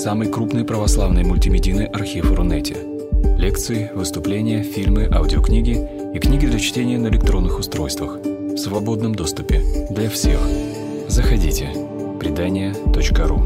[0.00, 2.74] самый крупный православный мультимедийный архив Рунете.
[3.36, 5.76] Лекции, выступления, фильмы, аудиокниги
[6.14, 10.40] и книги для чтения на электронных устройствах в свободном доступе для всех.
[11.06, 11.68] Заходите.
[12.18, 13.42] Предания.ру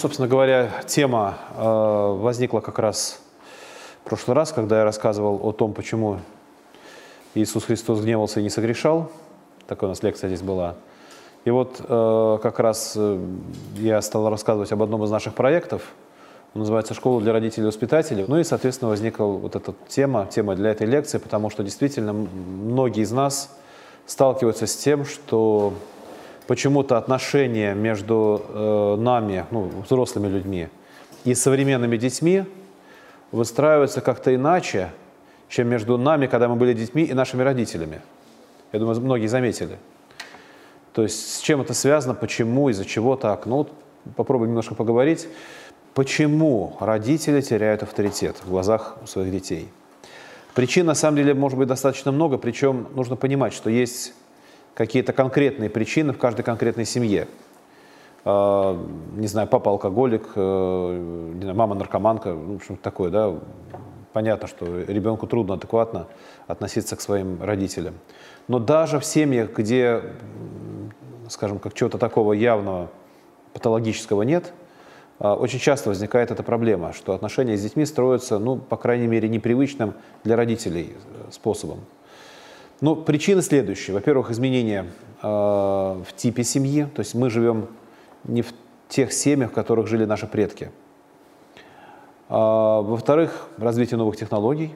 [0.00, 1.62] Собственно говоря, тема э,
[2.22, 3.20] возникла как раз
[4.04, 6.18] в прошлый раз, когда я рассказывал о том, почему
[7.34, 9.10] Иисус Христос гневался и не согрешал.
[9.66, 10.74] Такая у нас лекция здесь была.
[11.44, 13.18] И вот э, как раз э,
[13.76, 15.82] я стал рассказывать об одном из наших проектов.
[16.54, 18.24] Он называется «Школа для родителей и воспитателей».
[18.28, 23.02] Ну и, соответственно, возникла вот эта тема, тема для этой лекции, потому что действительно многие
[23.02, 23.56] из нас
[24.06, 25.72] сталкиваются с тем, что
[26.46, 30.68] почему-то отношения между э, нами, ну, взрослыми людьми,
[31.24, 32.44] и современными детьми
[33.32, 34.90] выстраиваются как-то иначе,
[35.48, 38.00] чем между нами, когда мы были детьми, и нашими родителями.
[38.72, 39.78] Я думаю, многие заметили.
[40.92, 43.46] То есть с чем это связано, почему, из-за чего так.
[43.46, 43.72] Ну вот
[44.16, 45.28] попробуем немножко поговорить.
[45.94, 49.68] Почему родители теряют авторитет в глазах своих детей?
[50.54, 54.14] Причин на самом деле может быть достаточно много, причем нужно понимать, что есть
[54.74, 57.26] какие-то конкретные причины в каждой конкретной семье.
[58.24, 58.78] А,
[59.16, 63.34] не знаю, папа алкоголик, э, не знаю, мама наркоманка, ну, общем, такое, да,
[64.12, 66.06] понятно, что ребенку трудно адекватно
[66.46, 67.94] относиться к своим родителям.
[68.46, 70.02] Но даже в семьях, где,
[71.28, 72.90] скажем, как чего-то такого явного
[73.54, 74.52] патологического нет,
[75.18, 79.28] а, очень часто возникает эта проблема, что отношения с детьми строятся, ну, по крайней мере,
[79.28, 81.80] непривычным для родителей э, способом.
[82.80, 83.94] Но причины следующие.
[83.94, 84.86] Во-первых, изменения
[85.22, 87.68] э, в типе семьи, то есть мы живем
[88.24, 88.52] не в
[88.88, 90.70] тех семьях, в которых жили наши предки.
[92.28, 94.72] А, во-вторых, развитие новых технологий.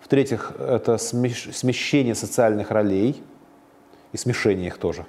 [0.00, 3.22] В-третьих, это смещение социальных ролей
[4.12, 5.04] и смешение их тоже.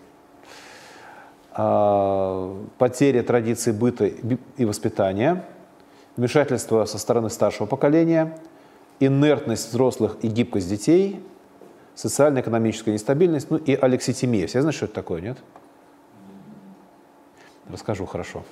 [1.52, 5.46] А, потеря традиций быта и воспитания,
[6.16, 8.38] вмешательство со стороны старшего поколения,
[9.00, 11.24] инертность взрослых и гибкость детей,
[11.96, 14.48] социально-экономическая нестабильность, ну и алекситимия.
[14.48, 15.38] Все знают, что это такое, нет?
[17.69, 18.44] Расскажу хорошо.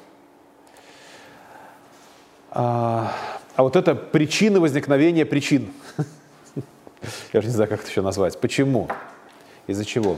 [2.51, 3.11] А,
[3.55, 5.73] а вот это причина возникновения причин.
[7.33, 8.39] Я уже не знаю, как это еще назвать.
[8.39, 8.87] Почему?
[9.65, 10.17] Из-за чего?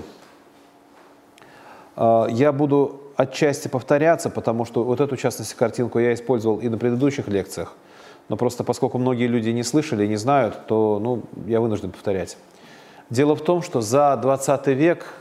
[1.95, 6.67] А, я буду отчасти повторяться, потому что вот эту, в частности, картинку я использовал и
[6.69, 7.75] на предыдущих лекциях.
[8.27, 12.37] Но просто поскольку многие люди не слышали, не знают, то ну, я вынужден повторять.
[13.09, 15.13] Дело в том, что за 20 век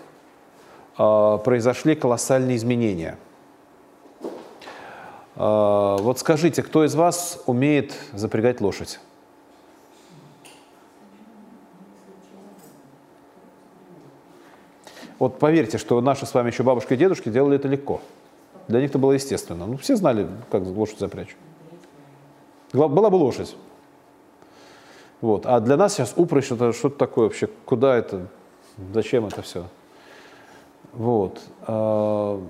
[0.98, 3.16] э, произошли колоссальные изменения–
[5.38, 8.98] вот скажите, кто из вас умеет запрягать лошадь?
[15.20, 18.00] Вот поверьте, что наши с вами еще бабушки и дедушки делали это легко.
[18.66, 19.66] Для них это было естественно.
[19.66, 21.36] Ну, все знали, как лошадь запрячь.
[22.72, 23.56] Была бы лошадь.
[25.20, 25.46] Вот.
[25.46, 27.48] А для нас сейчас упрыщ это что-то такое вообще.
[27.64, 28.26] Куда это?
[28.92, 29.66] Зачем это все?
[30.92, 31.40] Вот.
[31.62, 32.40] А,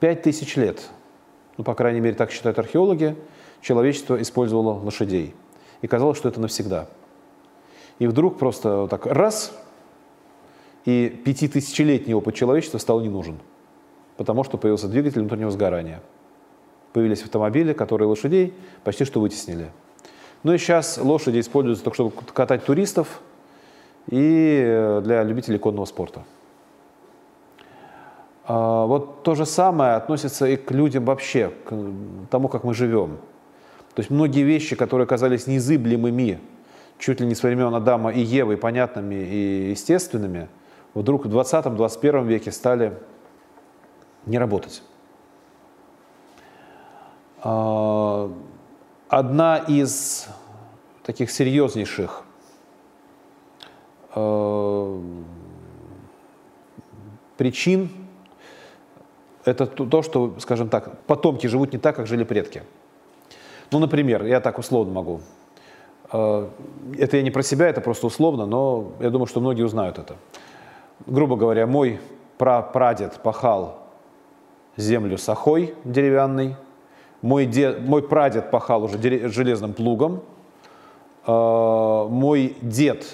[0.00, 0.88] пять тысяч лет
[1.58, 3.16] ну, по крайней мере, так считают археологи,
[3.60, 5.34] человечество использовало лошадей.
[5.82, 6.88] И казалось, что это навсегда.
[7.98, 9.52] И вдруг просто вот так раз,
[10.84, 13.38] и пятитысячелетний опыт человечества стал не нужен,
[14.16, 16.00] потому что появился двигатель внутреннего сгорания.
[16.92, 18.54] Появились автомобили, которые лошадей
[18.84, 19.70] почти что вытеснили.
[20.44, 23.20] Ну и сейчас лошади используются только чтобы катать туристов
[24.08, 26.22] и э, для любителей конного спорта.
[28.48, 31.74] А, вот то же самое относится и к людям вообще, к
[32.30, 33.18] тому, как мы живем.
[33.94, 36.40] То есть многие вещи, которые казались незыблемыми
[36.98, 40.48] чуть ли не с времен Адама и Евы, понятными и естественными,
[40.94, 42.98] вдруг в 20-21 веке стали
[44.24, 44.82] не работать.
[47.42, 48.32] А,
[49.08, 50.26] одна из
[51.04, 52.22] таких серьезнейших
[54.14, 55.02] а,
[57.36, 57.90] причин
[59.48, 62.62] это то, что, скажем так, потомки живут не так, как жили предки.
[63.70, 65.20] Ну, например, я так условно могу.
[66.12, 66.48] Э,
[66.98, 70.16] это я не про себя, это просто условно, но я думаю, что многие узнают это.
[71.06, 72.00] Грубо говоря, мой
[72.38, 73.78] прапрадед пахал
[74.76, 76.56] землю сахой деревянной,
[77.20, 78.98] мой, дед, мой прадед пахал уже
[79.28, 80.22] железным плугом,
[81.26, 83.06] э, мой дед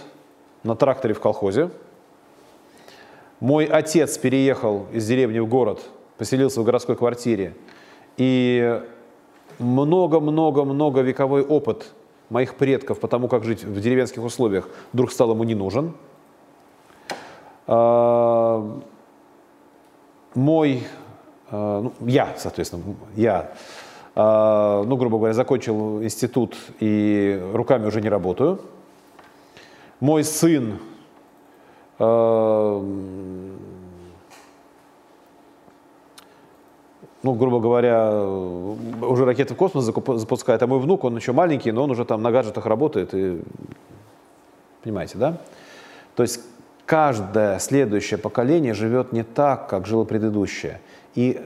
[0.63, 1.71] на тракторе в колхозе,
[3.41, 5.83] мой отец переехал из деревни в город
[6.19, 7.55] поселился в городской квартире,
[8.17, 8.81] и
[9.59, 11.93] много-много-много вековой опыт
[12.31, 15.95] моих предков, потому как жить в деревенских условиях, вдруг стал ему не нужен.
[17.67, 18.81] А,
[20.35, 20.83] мой,
[21.51, 22.83] а, ну, я, соответственно,
[23.17, 23.53] я,
[24.15, 28.61] а, ну, грубо говоря, закончил институт и руками уже не работаю.
[30.01, 30.79] Мой сын
[37.25, 41.85] ну, грубо говоря, уже ракеты в космос запускает, а мой внук, он еще маленький, но
[41.85, 43.41] он уже там на гаджетах работает, и
[44.82, 45.38] понимаете, да?
[46.17, 46.41] То есть
[46.85, 50.82] каждое следующее поколение живет не так, как жило предыдущее.
[51.15, 51.41] И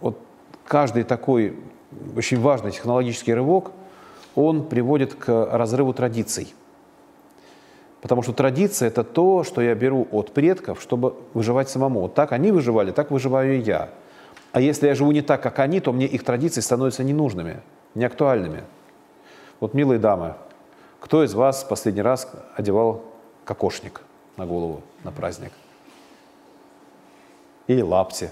[0.00, 0.16] вот
[0.64, 1.58] каждый такой
[2.16, 3.72] очень важный технологический рывок,
[4.34, 6.54] он приводит к разрыву традиций.
[8.00, 12.00] Потому что традиция– это то, что я беру от предков, чтобы выживать самому.
[12.00, 13.90] Вот так они выживали, так выживаю и я.
[14.52, 17.60] А если я живу не так, как они, то мне их традиции становятся ненужными,
[17.94, 18.64] неактуальными.
[19.60, 20.34] Вот, милые дамы,
[21.00, 23.04] кто из вас последний раз одевал
[23.44, 24.02] кокошник
[24.36, 25.52] на голову на праздник?
[27.66, 28.30] Или лапти?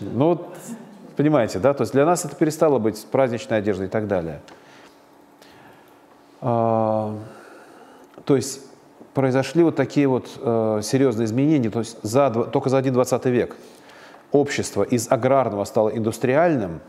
[0.00, 0.46] Ну,
[1.16, 1.74] понимаете, да?
[1.74, 4.40] То есть для нас это перестало быть праздничной одеждой и так далее.
[6.40, 7.18] А,
[8.24, 8.67] то есть
[9.14, 13.56] произошли вот такие вот э, серьезные изменения, то есть за, только за один 20 век
[14.32, 16.80] общество из аграрного стало индустриальным,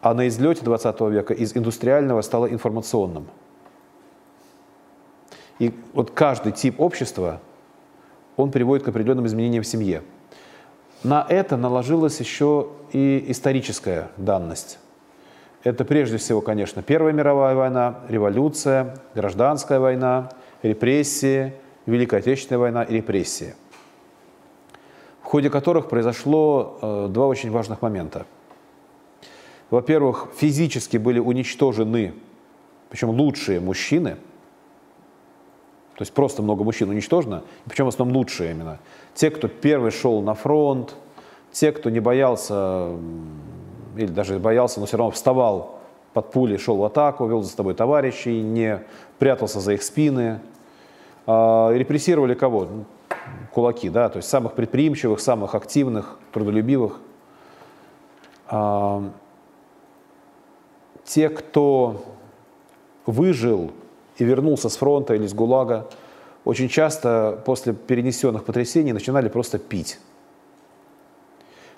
[0.00, 3.28] а на излете 20 века из индустриального стало информационным.
[5.58, 7.40] И вот каждый тип общества,
[8.36, 10.02] он приводит к определенным изменениям в семье.
[11.04, 14.78] На это наложилась еще и историческая данность.
[15.62, 20.30] Это прежде всего, конечно, Первая мировая война, революция, гражданская война–
[20.62, 21.52] репрессии,
[21.86, 23.54] Великая Отечественная война и репрессии,
[25.22, 28.26] в ходе которых произошло э, два очень важных момента.
[29.70, 32.14] Во-первых, физически были уничтожены,
[32.90, 34.16] причем лучшие мужчины,
[35.96, 38.78] то есть просто много мужчин уничтожено, причем в основном лучшие именно.
[39.14, 40.94] Те, кто первый шел на фронт,
[41.52, 42.90] те, кто не боялся,
[43.96, 45.80] или даже боялся, но все равно вставал
[46.12, 48.82] под пули, шел в атаку, вел за собой товарищей, не
[49.18, 50.40] прятался за их спины,
[51.26, 52.64] репрессировали кого?
[52.64, 52.84] Ну,
[53.52, 57.00] кулаки, да, то есть самых предприимчивых, самых активных, трудолюбивых.
[58.48, 59.10] А,
[61.04, 62.04] те, кто
[63.06, 63.72] выжил
[64.18, 65.88] и вернулся с фронта или с ГУЛАГа,
[66.44, 69.98] очень часто после перенесенных потрясений начинали просто пить.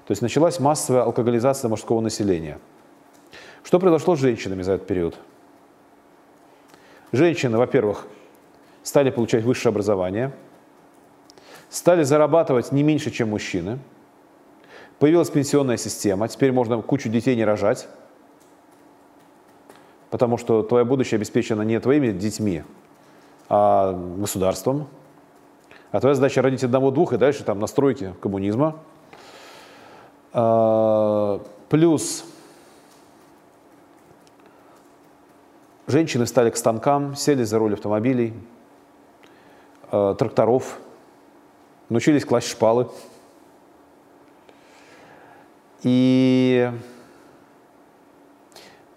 [0.07, 2.59] То есть началась массовая алкоголизация мужского населения.
[3.63, 5.17] Что произошло с женщинами за этот период?
[7.13, 8.07] Женщины, во-первых,
[8.85, 10.31] стали получать высшее образование,
[11.71, 13.81] стали зарабатывать не меньше, чем мужчины,
[15.01, 17.89] появилась пенсионная система, теперь можно кучу детей не рожать,
[20.11, 22.63] потому что твое будущее обеспечено не твоими детьми,
[23.49, 24.87] а государством.
[25.91, 28.77] А твоя задача родить одного-двух и дальше там настройки коммунизма.
[30.33, 32.25] А, плюс
[35.87, 38.35] женщины стали к станкам, сели за руль автомобилей,
[39.95, 40.79] э, тракторов,
[41.89, 42.89] научились класть шпалы.
[45.83, 46.71] И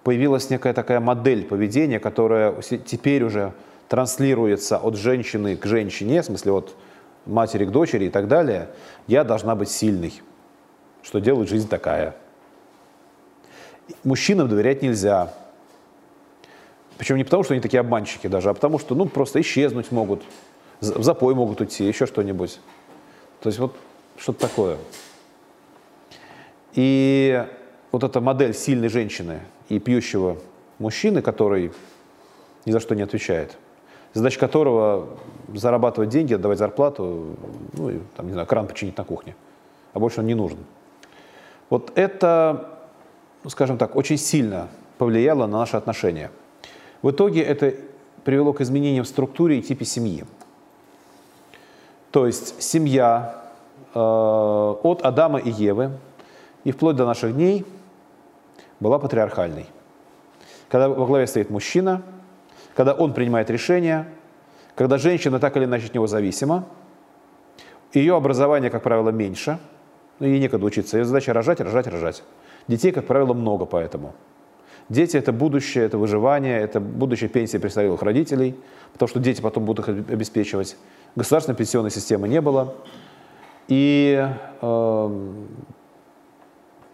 [0.04, 3.54] появилась некая такая модель поведения, которая теперь уже
[3.90, 6.76] транслируется от женщины к женщине, в смысле от
[7.26, 8.70] матери к дочери и так далее.
[9.06, 10.22] Я должна быть сильной,
[11.04, 12.16] что делает жизнь такая.
[14.04, 15.34] Мужчинам доверять нельзя.
[16.98, 20.24] Причем не потому, что они такие обманщики даже, а потому что ну, просто исчезнуть могут,
[20.82, 22.60] в запой могут уйти, еще что-нибудь.
[23.42, 23.76] То есть вот
[24.18, 24.78] что-то такое.
[26.74, 27.46] И
[27.92, 30.38] вот эта модель сильной женщины и пьющего
[30.80, 31.72] мужчины, который
[32.66, 33.58] ни за что не отвечает,
[34.14, 35.18] задача которого
[35.54, 37.36] зарабатывать деньги, отдавать зарплату,
[37.74, 39.36] ну и, там, не знаю, кран починить на кухне,
[39.94, 40.60] а больше он не нужен.
[41.70, 42.80] Вот это,
[43.44, 44.68] ну, скажем так, очень сильно
[44.98, 46.32] повлияло на наши отношения.
[47.02, 47.74] В итоге это
[48.24, 50.26] привело к изменениям в структуре и типе семьи.
[52.12, 53.44] То есть семья
[53.94, 55.92] э, от Адама и Евы
[56.64, 57.66] и вплоть до наших дней
[58.80, 59.66] была патриархальной.
[60.70, 62.02] Когда во главе стоит мужчина,
[62.76, 64.08] когда он принимает решения,
[64.76, 66.66] когда женщина так или иначе от него зависима,
[67.94, 69.60] ее образование, как правило, меньше,
[70.20, 70.98] но ей некогда учиться.
[70.98, 72.24] Ее задача рожать, рожать, рожать.
[72.68, 74.14] Детей, как правило, много поэтому.
[74.90, 78.56] Дети– это будущее, это выживание, это будущее пенсии престарелых родителей,
[78.94, 80.78] потому что дети потом будут их обеспечивать.
[81.18, 82.76] Государственной пенсионной системы не было.
[83.68, 84.24] И
[84.62, 85.34] э,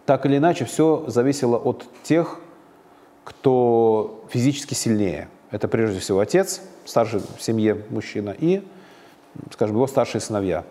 [0.06, 2.40] так или иначе все зависело от тех,
[3.24, 5.28] кто физически сильнее.
[5.50, 8.66] Это прежде всего отец, старший в семье мужчина, и,
[9.52, 10.64] скажем, его старшие сыновья.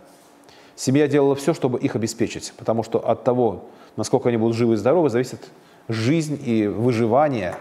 [0.75, 3.65] Семья делала все, чтобы их обеспечить, потому что от того,
[3.97, 5.39] насколько они будут живы и здоровы, зависит
[5.87, 7.55] жизнь и выживание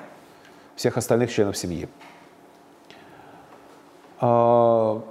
[0.75, 1.87] всех остальных членов семьи.
[4.21, 5.03] А,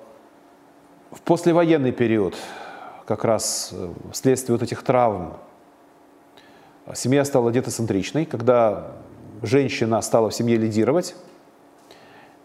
[1.12, 2.36] в послевоенный период,
[3.06, 5.38] как раз э, вследствие вот этих травм,
[6.94, 8.91] семья стала детоцентричной, когда
[9.41, 11.15] женщина стала в семье лидировать,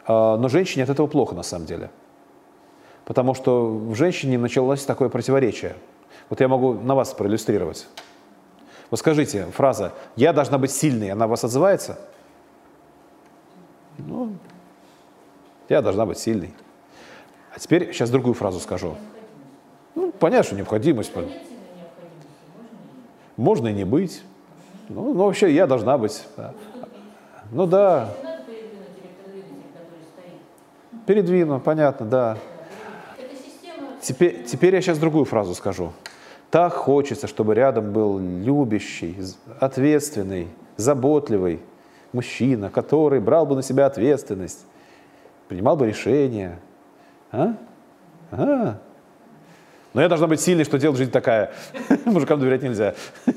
[0.06, 1.90] а, но женщине от этого плохо на самом деле.
[3.04, 5.76] Потому что в женщине началось такое противоречие.
[6.28, 7.86] Вот я могу на вас проиллюстрировать.
[8.90, 11.98] Вот скажите, фраза «я должна быть сильной», она у вас отзывается?
[13.98, 14.32] Ну,
[15.68, 16.52] я должна быть сильной.
[17.56, 18.96] А теперь сейчас другую фразу скажу.
[19.94, 21.10] Ну, понятно, что необходимость.
[23.38, 24.22] Можно и не быть.
[24.90, 26.22] Ну, ну вообще я должна быть.
[26.36, 26.52] Да.
[27.50, 28.12] Ну да.
[31.06, 32.38] Передвину, понятно, да.
[34.02, 35.92] Теперь, теперь я сейчас другую фразу скажу.
[36.50, 39.16] Так хочется, чтобы рядом был любящий,
[39.60, 41.60] ответственный, заботливый
[42.12, 44.66] мужчина, который брал бы на себя ответственность,
[45.48, 46.58] принимал бы решения.
[47.36, 47.56] А?
[48.32, 48.78] А?
[49.92, 51.52] Но я должна быть сильной, что делать жизнь такая.
[52.04, 52.94] Мужикам доверять нельзя.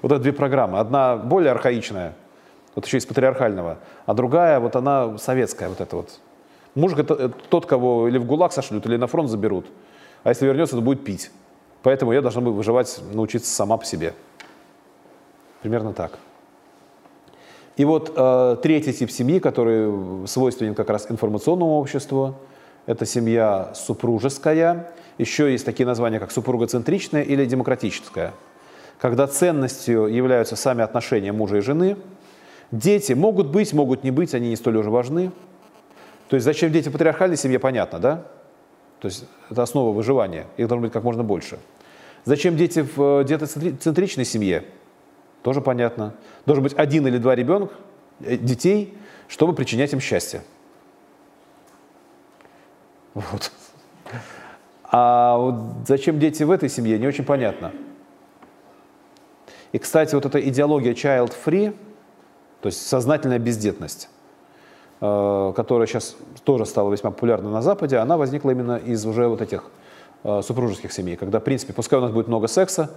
[0.00, 0.78] Вот это две программы.
[0.78, 2.14] Одна более архаичная,
[2.74, 6.20] вот еще из патриархального, а другая, вот она советская, вот эта вот.
[6.74, 9.66] Мужик это тот, кого или в ГУЛАГ сошлют, или на фронт заберут.
[10.24, 11.30] А если вернется, то будет пить.
[11.82, 14.14] Поэтому я должна быть выживать, научиться сама по себе.
[15.62, 16.18] Примерно так.
[17.76, 22.36] И вот э, третий тип семьи, который свойственен как раз информационному обществу,
[22.86, 24.92] это семья супружеская.
[25.18, 28.32] Еще есть такие названия, как супругоцентричная или демократическая.
[28.98, 31.96] Когда ценностью являются сами отношения мужа и жены.
[32.70, 35.30] Дети могут быть, могут не быть, они не столь уже важны.
[36.28, 38.24] То есть зачем дети в патриархальной семье, понятно, да?
[39.00, 40.46] То есть это основа выживания.
[40.56, 41.58] Их должно быть как можно больше.
[42.24, 44.64] Зачем дети в э, детоцентричной семье?
[45.42, 46.14] Тоже понятно.
[46.46, 47.74] Должен быть один или два ребенка,
[48.20, 48.96] э, детей,
[49.28, 50.42] чтобы причинять им счастье.
[53.14, 53.52] Вот.
[54.84, 57.72] А вот зачем дети в этой семье, не очень понятно.
[59.72, 61.74] И, кстати, вот эта идеология child-free,
[62.60, 64.08] то есть сознательная бездетность,
[65.00, 69.40] э, которая сейчас тоже стала весьма популярна на Западе, она возникла именно из уже вот
[69.40, 69.64] этих
[70.24, 72.92] Э, супружеских семей, когда, в принципе, пускай у нас будет много секса,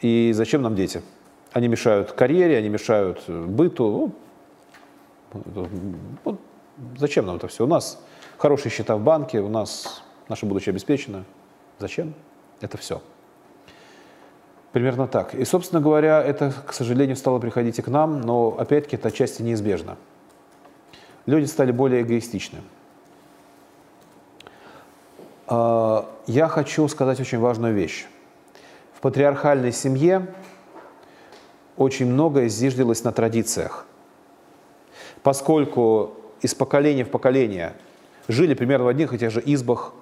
[0.00, 1.02] и зачем нам дети?
[1.52, 4.12] Они мешают карьере, они мешают быту.
[5.34, 6.38] Ну,
[6.96, 7.64] зачем нам это все?
[7.64, 8.02] У нас
[8.38, 11.24] хорошие счета в банке, у нас наше будущее обеспечено.
[11.78, 12.14] Зачем
[12.60, 13.02] это все?
[14.72, 15.34] Примерно так.
[15.34, 19.42] И, собственно говоря, это, к сожалению, стало приходить и к нам, но, опять-таки, это отчасти
[19.42, 19.96] неизбежно.
[21.26, 22.60] Люди стали более эгоистичны.
[25.46, 28.06] А, я хочу сказать очень важную вещь.
[28.94, 30.26] В патриархальной семье
[31.76, 33.86] очень многое зиждилось на традициях.
[35.22, 37.74] Поскольку из поколения в поколение
[38.28, 39.92] жили примерно в одних и тех же избах,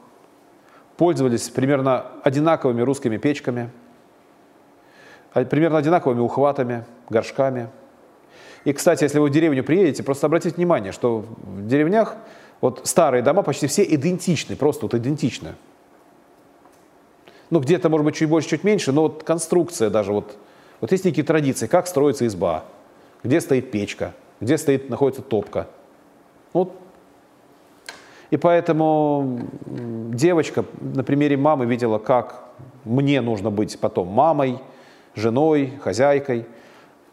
[0.97, 3.71] пользовались примерно одинаковыми русскими печками,
[5.33, 7.69] а, примерно одинаковыми ухватами, горшками.
[8.65, 12.17] И, кстати, если вы в деревню приедете, просто обратите внимание, что в деревнях
[12.61, 15.55] вот старые дома почти все идентичны, просто вот идентичны.
[17.51, 20.37] Ну, где-то, может быть, чуть больше, чуть меньше, но вот конструкция даже вот.
[20.81, 22.65] Вот есть некие традиции, как строится изба,
[23.23, 25.69] где стоит печка, где стоит, находится топка.
[26.53, 26.77] Вот.
[28.31, 32.45] И поэтому девочка на примере мамы видела, как
[32.85, 34.59] мне нужно быть потом мамой,
[35.15, 36.47] женой, хозяйкой.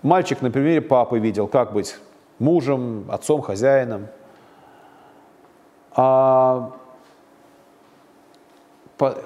[0.02, 1.98] Мальчик на примере папы видел, как быть
[2.40, 4.08] мужем, отцом, хозяином.
[5.96, 6.74] А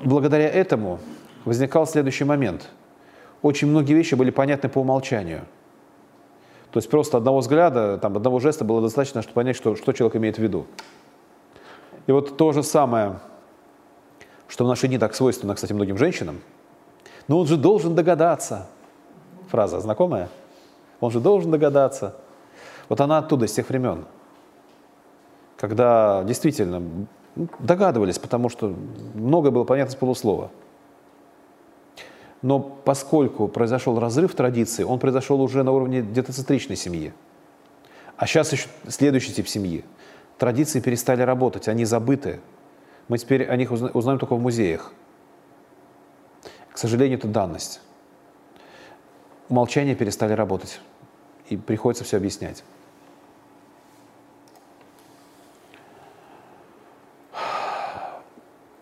[0.03, 0.99] благодаря этому
[1.45, 2.69] возникал следующий момент.
[3.41, 5.45] Очень многие вещи были понятны по умолчанию.
[6.71, 10.17] То есть просто одного взгляда, там, одного жеста было достаточно, чтобы понять, что, что человек
[10.17, 10.67] имеет в виду.
[12.07, 13.19] И вот то же самое,
[14.47, 16.41] что в наши дни так свойственно, кстати, многим женщинам.
[17.27, 18.67] Но он же должен догадаться.
[19.49, 20.29] Фраза знакомая?
[20.99, 22.15] Он же должен догадаться.
[22.89, 24.05] Вот она оттуда, с тех времен
[25.57, 27.07] когда действительно
[27.59, 28.73] догадывались, потому что
[29.13, 30.51] многое было понятно с полуслова.
[32.41, 37.13] Но поскольку произошел разрыв традиции, он произошел уже на уровне детоцентричной семьи.
[38.15, 39.83] А сейчас еще следующий тип семьи
[40.37, 42.39] традиции перестали работать, они забыты.
[43.07, 44.93] Мы теперь о них узнаем только в музеях.
[46.71, 47.81] К сожалению, это данность.
[49.49, 50.81] Молчание перестали работать,
[51.47, 52.63] и приходится все объяснять.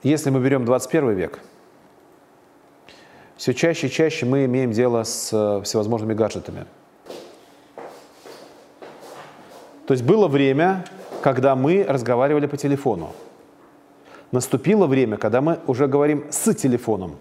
[0.02, 1.40] Если мы берем 21 век,
[3.38, 6.66] все чаще и чаще мы имеем дело с э, всевозможными гаджетами.
[9.88, 10.86] То есть было время,
[11.26, 13.12] когда мы разговаривали по телефону.
[14.32, 17.16] Наступило время, когда мы уже говорим с телефоном.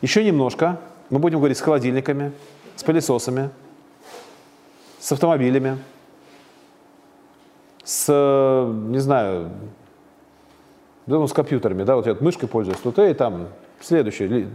[0.00, 0.78] Еще немножко
[1.10, 2.30] мы будем говорить с холодильниками,
[2.76, 3.50] с пылесосами,
[5.00, 5.78] с автомобилями,
[7.82, 9.50] с, не знаю,
[11.06, 13.48] ну, с компьютерами, да, вот я мышкой пользуюсь, тут и там
[13.80, 14.46] следующий.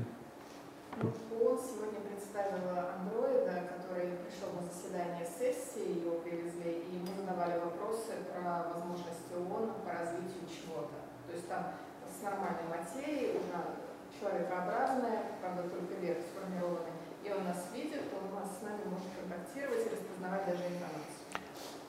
[1.44, 8.16] Он сегодня представил андроида, который пришел на заседание сессии, его привезли, и мы задавали вопросы
[8.32, 10.96] про возможности ООН по развитию чего-то.
[11.28, 11.76] То есть там
[12.08, 13.60] с нормальной материей, уже
[14.16, 16.96] человекообразная, правда, только вверх сформированный,
[17.26, 21.28] и он нас видит, он нас с нами может контактировать и распознавать даже информацию.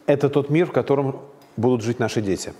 [0.06, 1.20] Это тот мир, в котором
[1.56, 2.52] будут жить наши дети.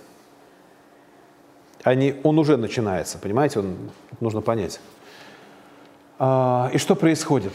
[1.83, 3.75] Они, он уже начинается, понимаете, он,
[4.19, 4.79] нужно понять.
[6.17, 7.53] А, и что происходит?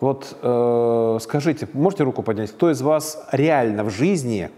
[0.00, 4.50] Вот э, скажите, можете руку поднять, кто из вас реально в жизни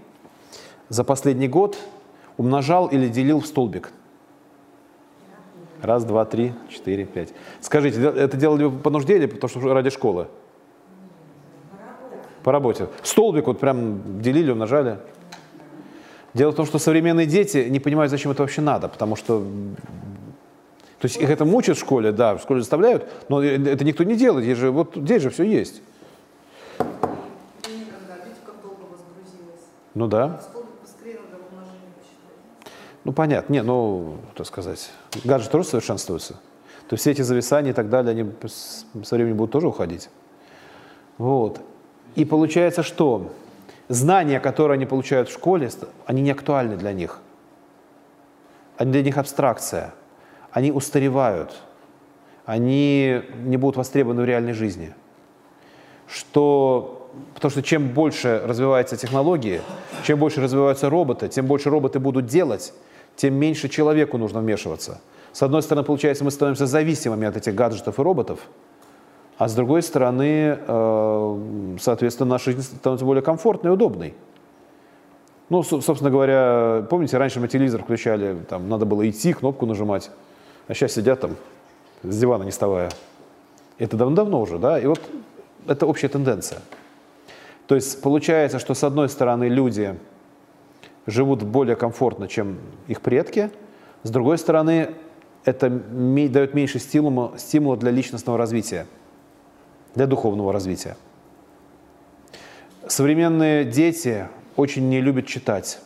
[0.88, 1.78] за последний год
[2.36, 3.92] умножал или делил в столбик?
[5.82, 7.32] Раз, два, три, четыре, пять.
[7.60, 10.26] Скажите, это делали по нужде или потому что ради школы?
[12.46, 12.86] По работе.
[13.02, 15.00] Столбик вот прям делили, умножали.
[16.32, 19.40] Дело в том, что современные дети не понимают, зачем это вообще надо, потому что...
[21.00, 24.14] То есть их это мучат в школе, да, в школе заставляют, но это никто не
[24.14, 25.82] делает, здесь же, вот здесь же все есть.
[29.94, 30.40] Ну да.
[33.02, 34.92] Ну понятно, не, ну, так сказать,
[35.24, 36.34] гаджет тоже совершенствуется.
[36.86, 38.30] То есть все эти зависания и так далее, они
[39.02, 40.10] со временем будут тоже уходить.
[41.18, 41.60] Вот.
[42.16, 43.30] И получается, что
[43.88, 45.70] знания, которые они получают в школе,
[46.06, 47.20] они не актуальны для них.
[48.78, 49.94] Они для них абстракция.
[50.50, 51.54] Они устаревают.
[52.46, 54.94] Они не будут востребованы в реальной жизни.
[56.08, 59.60] Что, потому что чем больше развиваются технологии,
[60.04, 62.72] чем больше развиваются роботы, тем больше роботы будут делать,
[63.16, 65.00] тем меньше человеку нужно вмешиваться.
[65.32, 68.38] С одной стороны, получается, мы становимся зависимыми от этих гаджетов и роботов,
[69.38, 74.14] а с другой стороны, э, соответственно, наша жизнь становится более комфортной и удобной.
[75.48, 80.10] Ну, со- собственно говоря, помните, раньше мы телевизор включали, там надо было идти, кнопку нажимать,
[80.68, 81.36] а сейчас сидят там
[82.02, 82.90] с дивана не вставая.
[83.78, 84.78] Это давно-давно уже, да?
[84.78, 85.00] И вот
[85.66, 86.60] это общая тенденция.
[87.66, 89.98] То есть получается, что с одной стороны люди
[91.06, 93.50] живут более комфортно, чем их предки,
[94.02, 94.90] с другой стороны
[95.44, 98.86] это дает меньше стимула, стимула для личностного развития,
[99.96, 100.96] для духовного развития.
[102.86, 105.80] Современные дети очень не любят читать.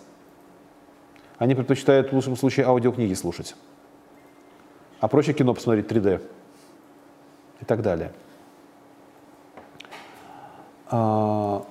[1.38, 3.56] Они предпочитают в лучшем случае аудиокниги слушать,
[5.00, 6.20] а проще кино посмотреть 3D
[7.62, 8.12] и так далее.
[10.90, 11.64] А,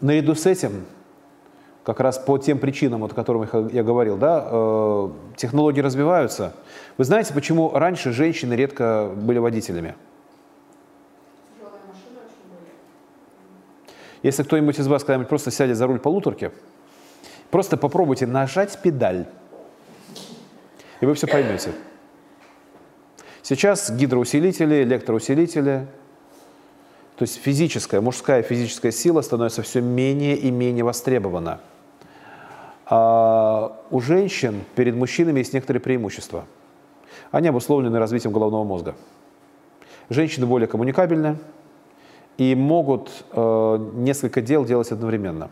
[0.00, 0.86] Наряду с этим,
[1.88, 6.52] как раз по тем причинам, о которых я говорил, да, э, технологии развиваются.
[6.98, 9.94] Вы знаете, почему раньше женщины редко были водителями?
[14.22, 16.50] Если кто-нибудь из вас когда-нибудь просто сядет за руль полуторки,
[17.50, 19.24] просто попробуйте нажать педаль,
[21.00, 21.72] и вы все поймете.
[23.42, 25.86] Сейчас гидроусилители, электроусилители,
[27.16, 31.62] то есть физическая, мужская физическая сила становится все менее и менее востребована.
[32.90, 36.44] А у женщин перед мужчинами есть некоторые преимущества.
[37.30, 38.94] Они обусловлены развитием головного мозга.
[40.08, 41.36] Женщины более коммуникабельны
[42.38, 45.50] и могут э, несколько дел делать одновременно.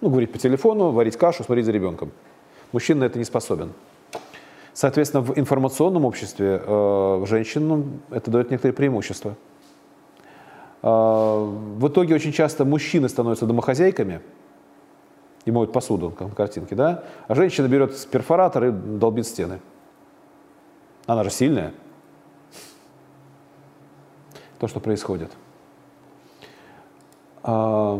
[0.00, 2.12] Ну, говорить по телефону, варить кашу, смотреть за ребенком.
[2.70, 3.72] Мужчина на это не способен.
[4.74, 9.34] Соответственно, в информационном обществе э, женщинам это дает некоторые преимущества.
[10.82, 14.20] Э, в итоге очень часто мужчины становятся домохозяйками
[15.48, 17.04] и моют посуду, как на картинке, да?
[17.26, 19.60] А женщина берет перфоратор и долбит стены.
[21.06, 21.72] Она же сильная.
[24.58, 25.30] То, что происходит.
[27.42, 27.98] А,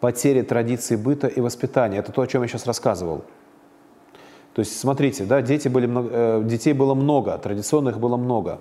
[0.00, 2.00] Потери традиций быта и воспитания.
[2.00, 3.24] Это то, о чем я сейчас рассказывал.
[4.52, 8.60] То есть, смотрите, да, дети были много, э, детей было много, традиционных было много.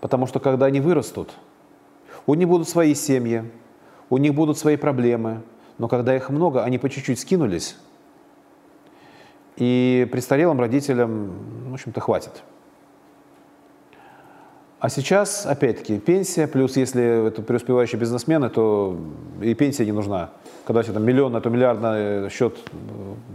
[0.00, 1.34] Потому что когда они вырастут,
[2.26, 3.52] у них будут свои семьи,
[4.08, 5.42] у них будут свои проблемы,
[5.78, 7.76] но когда их много, они по чуть-чуть скинулись,
[9.56, 12.42] и престарелым родителям, в общем-то, хватит.
[14.80, 18.96] А сейчас, опять-таки, пенсия, плюс если это преуспевающие бизнесмены, то
[19.42, 20.30] и пенсия не нужна.
[20.64, 22.56] Когда у тебя там миллион, а то миллиардный счет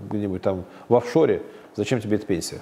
[0.09, 1.41] где-нибудь там в офшоре,
[1.75, 2.61] зачем тебе эта пенсия?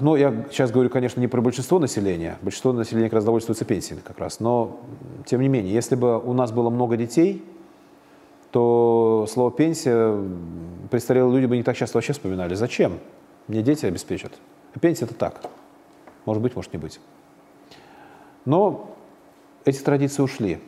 [0.00, 2.38] Ну, я сейчас говорю, конечно, не про большинство населения.
[2.42, 4.40] Большинство населения как раз довольствуется пенсиями как раз.
[4.40, 4.80] Но,
[5.26, 7.44] тем не менее, если бы у нас было много детей,
[8.50, 10.16] то слово «пенсия»
[10.90, 12.54] престарелые люди бы не так часто вообще вспоминали.
[12.54, 12.98] Зачем?
[13.46, 14.32] Мне дети обеспечат.
[14.74, 15.40] А пенсия– это так.
[16.24, 17.00] Может быть, может не быть.
[18.44, 18.90] Но
[19.64, 20.60] эти традиции ушли.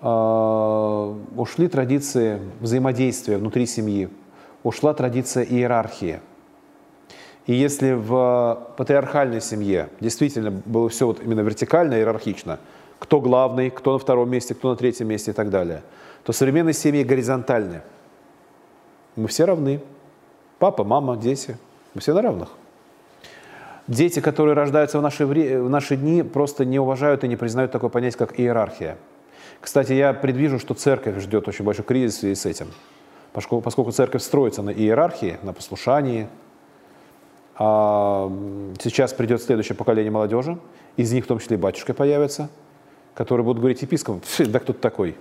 [0.00, 4.08] Uh, ушли традиции взаимодействия внутри семьи,
[4.62, 6.20] ушла традиция иерархии–
[7.50, 12.60] и если в патриархальной семье действительно было все вот именно вертикально, иерархично,
[13.00, 15.82] кто главный, кто на втором месте, кто на третьем месте и так далее,
[16.22, 17.80] то современные семьи горизонтальны.
[19.16, 19.80] Мы все равны.
[20.60, 21.58] Папа, мама, дети.
[21.94, 22.50] Мы все на равных.
[23.88, 27.90] Дети, которые рождаются в наши, в наши дни, просто не уважают и не признают такое
[27.90, 28.96] понятие, как иерархия.
[29.60, 32.68] Кстати, я предвижу, что церковь ждет очень большой кризис в связи с этим.
[33.32, 36.28] Поскольку, церковь строится на иерархии, на послушании,
[37.60, 40.58] сейчас придет следующее поколение молодежи,
[40.96, 42.48] из них в том числе и батюшка появится,
[43.14, 45.16] которые будут говорить епископу, да кто ты такой?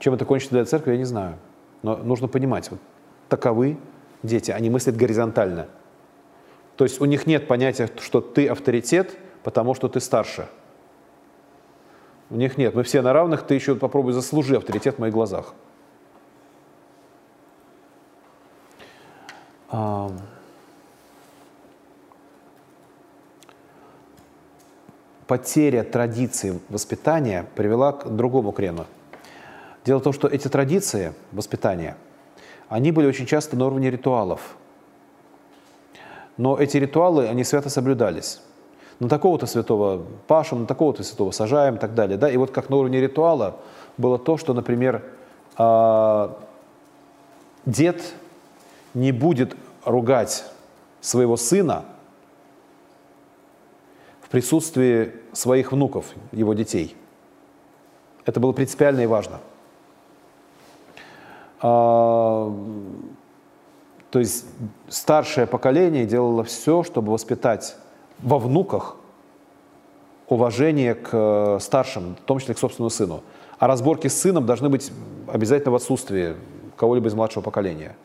[0.00, 1.36] Чем это кончится для церкви, я не знаю.
[1.82, 2.80] Но нужно понимать, вот
[3.28, 3.78] таковы
[4.24, 5.68] дети, они мыслят горизонтально.
[6.76, 10.48] То есть у них нет понятия, что ты авторитет, потому что ты старше.
[12.28, 12.74] У них нет.
[12.74, 15.54] Мы все на равных, ты еще попробуй заслужи авторитет в моих глазах.
[25.26, 28.86] Потеря традиции воспитания привела к другому крену.
[29.84, 31.96] Дело в том, что эти традиции воспитания,
[32.68, 34.56] они были очень часто на уровне ритуалов.
[36.36, 38.40] Но эти ритуалы, они свято соблюдались.
[39.00, 42.16] На такого-то святого пашем, на такого-то святого сажаем и так далее.
[42.16, 42.30] Да?
[42.30, 43.56] И вот как на уровне ритуала
[43.98, 45.02] было то, что, например,
[45.56, 46.38] а,
[47.66, 48.14] дед
[48.94, 50.44] не будет ругать
[51.00, 51.84] своего сына
[54.22, 56.96] в присутствии своих внуков, его детей.
[58.24, 59.40] Это было принципиально и важно.
[61.60, 62.52] А,
[64.10, 64.46] то есть
[64.88, 67.76] старшее поколение делало все, чтобы воспитать
[68.20, 68.96] во внуках
[70.28, 73.22] уважение к э, старшим, в том числе к собственному сыну.
[73.58, 74.90] А разборки с сыном должны быть
[75.26, 76.34] обязательно в отсутствии
[76.76, 77.96] кого-либо из младшего поколения.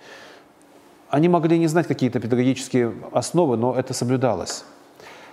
[1.10, 4.64] Они могли не знать какие-то педагогические основы, но это соблюдалось.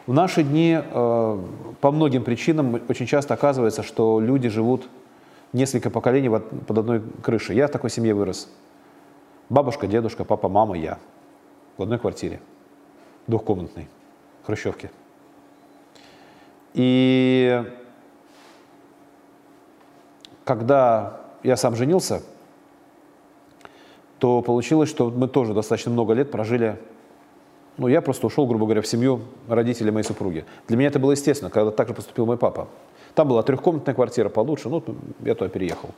[0.06, 1.44] В наши дни э,
[1.80, 4.88] по многим причинам очень часто оказывается, что люди живут
[5.52, 7.56] несколько поколений под одной крышей.
[7.56, 8.48] Я в такой семье вырос.
[9.48, 10.98] Бабушка, дедушка, папа, мама, я.
[11.76, 12.40] В одной квартире.
[13.26, 13.88] Двухкомнатной.
[14.42, 14.90] В Хрущевке.
[16.72, 17.64] И
[20.44, 22.22] когда я сам женился,
[24.18, 26.78] то получилось, что мы тоже достаточно много лет прожили
[27.78, 30.44] ну, я просто ушел, грубо говоря, в семью родителей моей супруги.
[30.66, 32.68] Для меня это было естественно, когда так же поступил мой папа.
[33.14, 34.82] Там была трехкомнатная квартира получше, ну,
[35.20, 35.90] я туда переехал.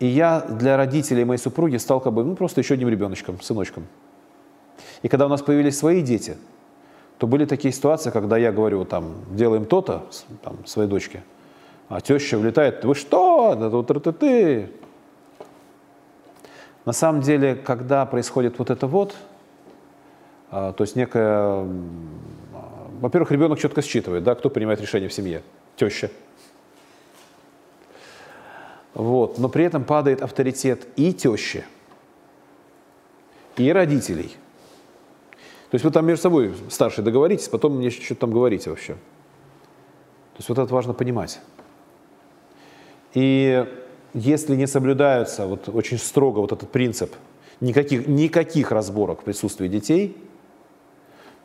[0.00, 3.86] И я для родителей моей супруги стал как бы, ну, просто еще одним ребеночком, сыночком.
[5.02, 6.36] И когда у нас появились свои дети,
[7.18, 10.06] то были такие ситуации, когда я говорю, там, делаем то-то,
[10.42, 11.22] там, своей дочке,
[11.88, 14.70] а теща влетает, вы что, вот ты, ты,
[16.88, 19.14] на самом деле, когда происходит вот это вот,
[20.50, 21.66] а, то есть некая...
[23.00, 25.42] Во-первых, ребенок четко считывает, да, кто принимает решение в семье.
[25.76, 26.10] Теща.
[28.94, 29.36] Вот.
[29.36, 31.62] Но при этом падает авторитет и тещи,
[33.58, 34.34] и родителей.
[35.68, 38.94] То есть вы там между собой старшие договоритесь, потом мне что-то там говорите вообще.
[38.94, 41.38] То есть вот это важно понимать.
[43.12, 43.66] И
[44.14, 47.14] если не соблюдаются вот очень строго вот этот принцип
[47.60, 50.16] никаких, никаких разборок в присутствии детей,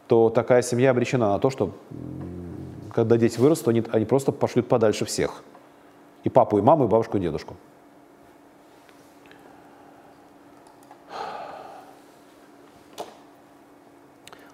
[0.07, 1.73] то такая семья обречена на то, что
[2.91, 5.43] когда дети вырастут, они, они просто пошлют подальше всех.
[6.23, 7.55] И папу, и маму, и бабушку, и дедушку.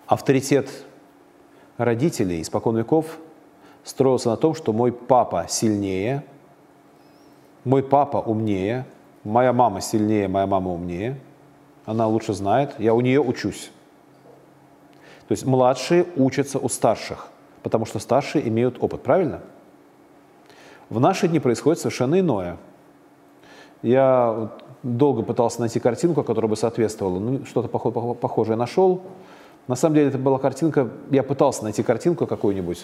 [0.07, 0.67] Авторитет
[1.77, 3.19] родителей испокон веков
[3.83, 6.23] строился на том, что мой папа сильнее–
[7.69, 8.85] мой папа умнее,
[9.23, 11.19] моя мама сильнее, моя мама умнее,
[11.85, 13.71] она лучше знает, я у нее учусь.
[15.27, 17.27] То есть младшие учатся у старших,
[17.61, 19.41] потому что старшие имеют опыт, правильно?
[20.89, 22.57] В наши дни происходит совершенно иное.
[23.83, 24.49] Я
[24.81, 27.19] долго пытался найти картинку, которая бы соответствовала.
[27.19, 29.03] Ну, что-то похожее нашел.
[29.67, 32.83] На самом деле это была картинка, я пытался найти картинку какую-нибудь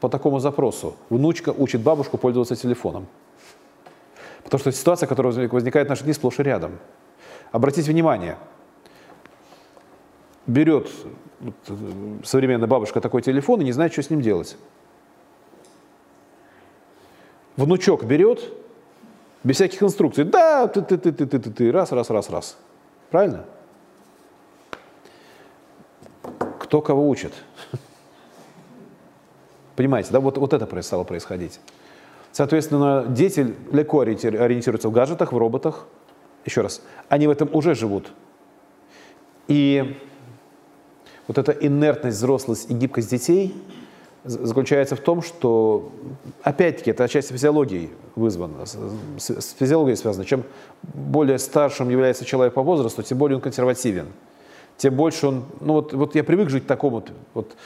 [0.00, 0.96] по такому запросу.
[1.10, 3.06] Внучка учит бабушку пользоваться телефоном.
[4.46, 6.78] Потому что ситуация, которая возникает в нашей жизни сплошь и рядом.
[7.50, 8.36] Обратите внимание,
[10.46, 10.88] берет
[12.22, 14.56] современная бабушка такой телефон и не знает, что с ним делать.
[17.56, 18.52] Внучок берет,
[19.42, 22.56] без всяких инструкций, да, ты, ты, ты, ты, ты, ты, ты, раз, раз, раз, раз.
[23.10, 23.46] Правильно?
[26.60, 27.32] Кто кого учит?
[29.74, 31.58] Понимаете, да, вот, вот это стало происходить.
[32.36, 35.86] Соответственно, дети легко ориентируются в гаджетах, в роботах.
[36.44, 38.12] Еще раз, они в этом уже живут.
[39.48, 39.96] И
[41.28, 43.54] вот эта инертность, взрослость и гибкость детей
[44.24, 45.90] заключается в том, что,
[46.42, 50.26] опять-таки, это отчасти физиологией вызвано, с физиологией связано.
[50.26, 50.44] Чем
[50.82, 54.08] более старшим является человек по возрасту, тем более он консервативен.
[54.76, 57.56] Тем больше он, ну вот, вот я привык жить в таком вот, вот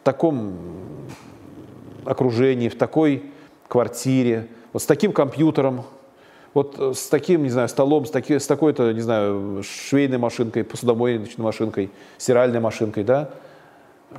[0.00, 0.54] в таком
[2.06, 3.33] окружении, в такой
[3.74, 5.82] квартире, вот с таким компьютером,
[6.54, 11.44] вот с таким, не знаю, столом, с, таки, с такой-то, не знаю, швейной машинкой, посудомоечной
[11.44, 13.30] машинкой, стиральной машинкой, да,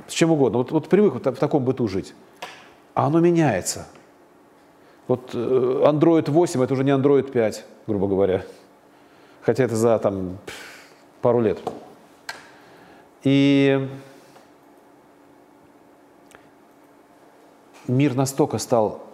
[0.08, 0.58] с чем угодно.
[0.58, 2.12] Вот, вот привык в таком быту жить.
[2.92, 3.86] А оно меняется.
[5.08, 8.44] Вот э, Android 8 это уже не Android 5, грубо говоря.
[9.40, 10.36] Хотя это за там
[11.22, 11.58] пару лет.
[13.24, 13.88] И
[17.88, 19.05] мир настолько стал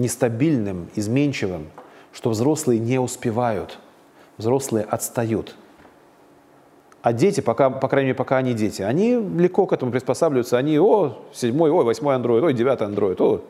[0.00, 1.68] нестабильным, изменчивым,
[2.12, 3.78] что взрослые не успевают,
[4.36, 5.56] взрослые отстают.
[7.02, 10.58] А дети, пока, по крайней мере, пока они дети, они легко к этому приспосабливаются.
[10.58, 13.38] Они, о, седьмой, ой, восьмой андроид, ой, девятый андроид, о.
[13.38, 13.44] То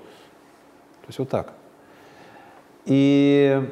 [1.08, 1.52] есть вот так.
[2.84, 3.68] И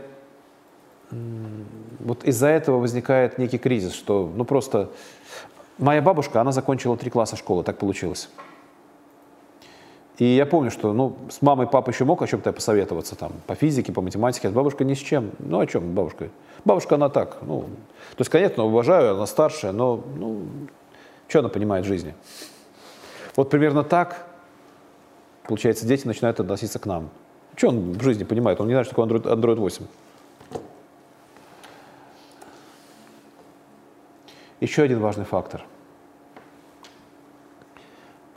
[2.01, 4.91] вот из-за этого возникает некий кризис, что, ну просто,
[5.79, 8.31] моя бабушка, она закончила три класса школы, так получилось.
[10.19, 13.55] И я помню, что ну, с мамой папа еще мог о чем-то посоветоваться, там, по
[13.55, 15.31] физике, по математике, а с бабушкой ни с чем.
[15.39, 16.29] Ну, о чем бабушка?
[16.65, 20.43] Бабушка, она так, ну, то есть, конечно, уважаю, она старшая, но, ну,
[21.29, 22.15] что она понимает в жизни?
[23.37, 24.27] Вот примерно так,
[25.45, 27.11] получается, дети начинают относиться к нам.
[27.55, 28.61] Что он в жизни понимает?
[28.61, 29.87] Он не знает, что такое Android, Android 8.
[34.61, 35.65] Еще один важный фактор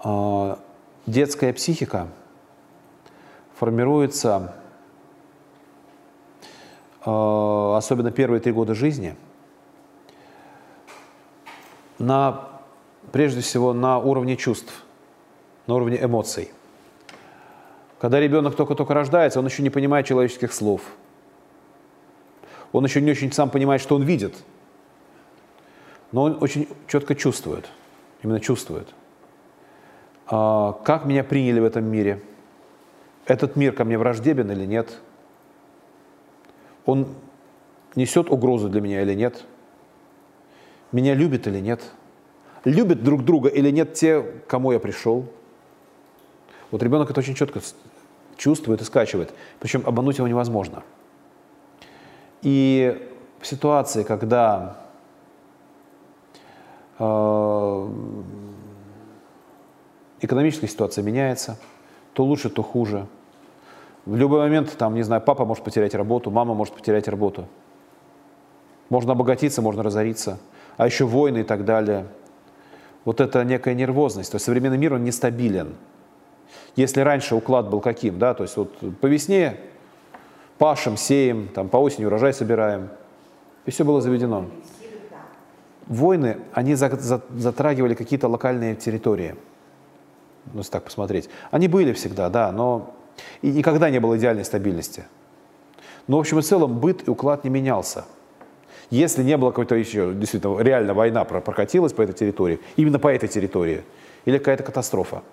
[0.03, 0.59] а,–
[1.05, 2.07] детская психика
[3.55, 4.55] формируется,
[7.05, 9.15] э, особенно первые три года жизни,
[11.99, 12.47] на,
[13.11, 14.83] прежде всего на уровне чувств,
[15.67, 16.51] на уровне эмоций.
[17.99, 20.81] Когда ребенок только-только рождается, он еще не понимает человеческих слов.
[22.71, 24.35] Он еще не очень сам понимает, что он видит.
[26.11, 27.69] Но он очень четко чувствует.
[28.23, 28.87] Именно чувствует–
[30.31, 32.21] как меня приняли в этом мире?
[33.25, 34.99] Этот мир ко мне враждебен или нет?
[36.85, 37.07] Он
[37.95, 39.43] несет угрозу для меня или нет?
[40.93, 41.81] Меня любят или нет?
[42.63, 45.25] Любят друг друга или нет те, к кому я пришел?
[46.69, 47.59] Вот ребенок это очень четко
[48.37, 49.33] чувствует и скачивает.
[49.59, 50.83] Причем обмануть его невозможно.
[52.41, 54.77] И в ситуации, когда
[56.99, 57.89] э,
[60.21, 61.57] экономическая ситуация меняется,
[62.13, 63.07] то лучше, то хуже.
[64.05, 67.47] В любой момент, там, не знаю, папа может потерять работу, мама может потерять работу.
[68.89, 70.39] Можно обогатиться, можно разориться.
[70.77, 72.07] А еще войны и так далее.
[73.05, 74.31] Вот это некая нервозность.
[74.31, 75.75] То есть современный мир, он нестабилен.
[76.75, 79.57] Если раньше уклад был каким, да, то есть вот по весне
[80.57, 82.89] пашем, сеем, там, по осени урожай собираем,
[83.65, 84.45] и все было заведено.
[85.87, 89.35] Войны, они затрагивали какие-то локальные территории–
[90.53, 91.29] ну, если так посмотреть.
[91.51, 92.93] Они были всегда, да, но
[93.41, 95.05] и никогда не было идеальной стабильности.
[96.07, 98.05] Но, в общем и целом, быт и уклад не менялся.
[98.89, 103.29] Если не было какой-то еще, действительно, реально война прокатилась по этой территории, именно по этой
[103.29, 103.83] территории,
[104.25, 105.23] или какая-то катастрофа.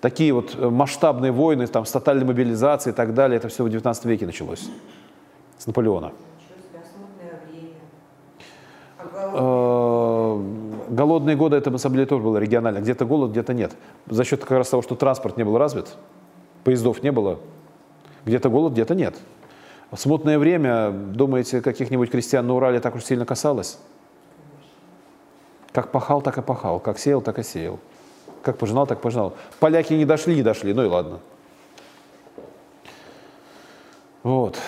[0.00, 3.70] Такие вот э, масштабные войны там, с тотальной мобилизацией и так далее, это все в
[3.70, 4.68] 19 веке началось,
[5.58, 6.12] с Наполеона.
[10.92, 12.78] Голодные годы это на самом деле тоже было регионально.
[12.78, 13.72] Где-то голод, где-то нет.
[14.08, 15.94] За счет как раз того, что транспорт не был развит,
[16.64, 17.40] поездов не было,
[18.24, 19.16] где-то голод, где-то нет.
[19.94, 23.78] Смутное время, думаете, каких-нибудь крестьян на Урале так уж сильно касалось?
[25.72, 26.80] Как пахал, так и пахал.
[26.80, 27.78] Как сеял, так и сеял.
[28.42, 29.34] Как пожинал, так пожинал.
[29.60, 30.72] Поляки не дошли, не дошли.
[30.72, 31.20] Ну и ладно.
[34.22, 34.58] Вот.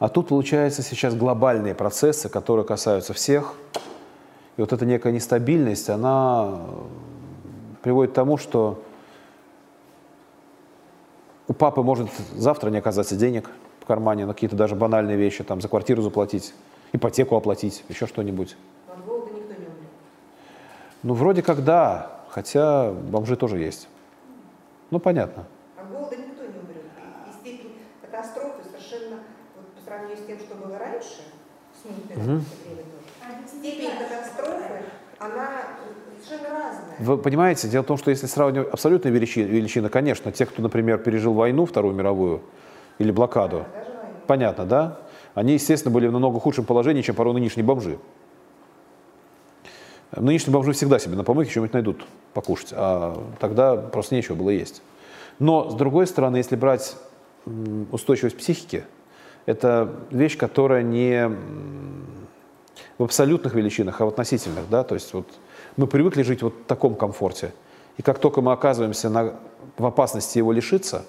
[0.00, 3.54] А тут, получается, сейчас глобальные процессы, которые касаются всех.
[4.56, 6.58] И вот эта некая нестабильность, она
[7.82, 8.82] приводит к тому, что
[11.46, 15.60] у папы может завтра не оказаться денег в кармане на какие-то даже банальные вещи, там,
[15.60, 16.54] за квартиру заплатить,
[16.92, 18.56] ипотеку оплатить, еще что-нибудь.
[21.02, 23.88] Ну, вроде как да, хотя бомжи тоже есть.
[24.90, 25.46] Ну, понятно.
[25.78, 26.84] От голода никто не умрет.
[27.26, 29.20] И, и степень катастрофы совершенно,
[29.56, 31.22] вот по сравнению с тем, что было раньше,
[32.14, 32.42] тоже,
[33.46, 34.84] степень катастрофы,
[35.18, 35.50] она
[36.24, 36.96] совершенно разная.
[36.98, 40.98] Вы понимаете, дело в том, что если сравнивать абсолютные величины, величины, конечно, те, кто, например,
[40.98, 42.42] пережил войну, Вторую мировую,
[42.98, 43.66] или блокаду, войну.
[44.26, 44.98] понятно, да?
[45.34, 47.98] Они, естественно, были в намного худшем положении, чем порой нынешние бомжи.
[50.16, 54.82] Нынешние бомжи всегда себе на помойке что-нибудь найдут покушать, а тогда просто нечего было есть.
[55.38, 56.96] Но, с другой стороны, если брать
[57.92, 58.84] устойчивость психики,
[59.46, 61.30] это вещь, которая не
[62.98, 64.68] в абсолютных величинах, а в относительных.
[64.68, 64.84] Да?
[64.84, 65.26] То есть вот
[65.76, 67.52] мы привыкли жить вот в таком комфорте.
[67.96, 69.34] И как только мы оказываемся на,
[69.76, 71.04] в опасности его лишиться,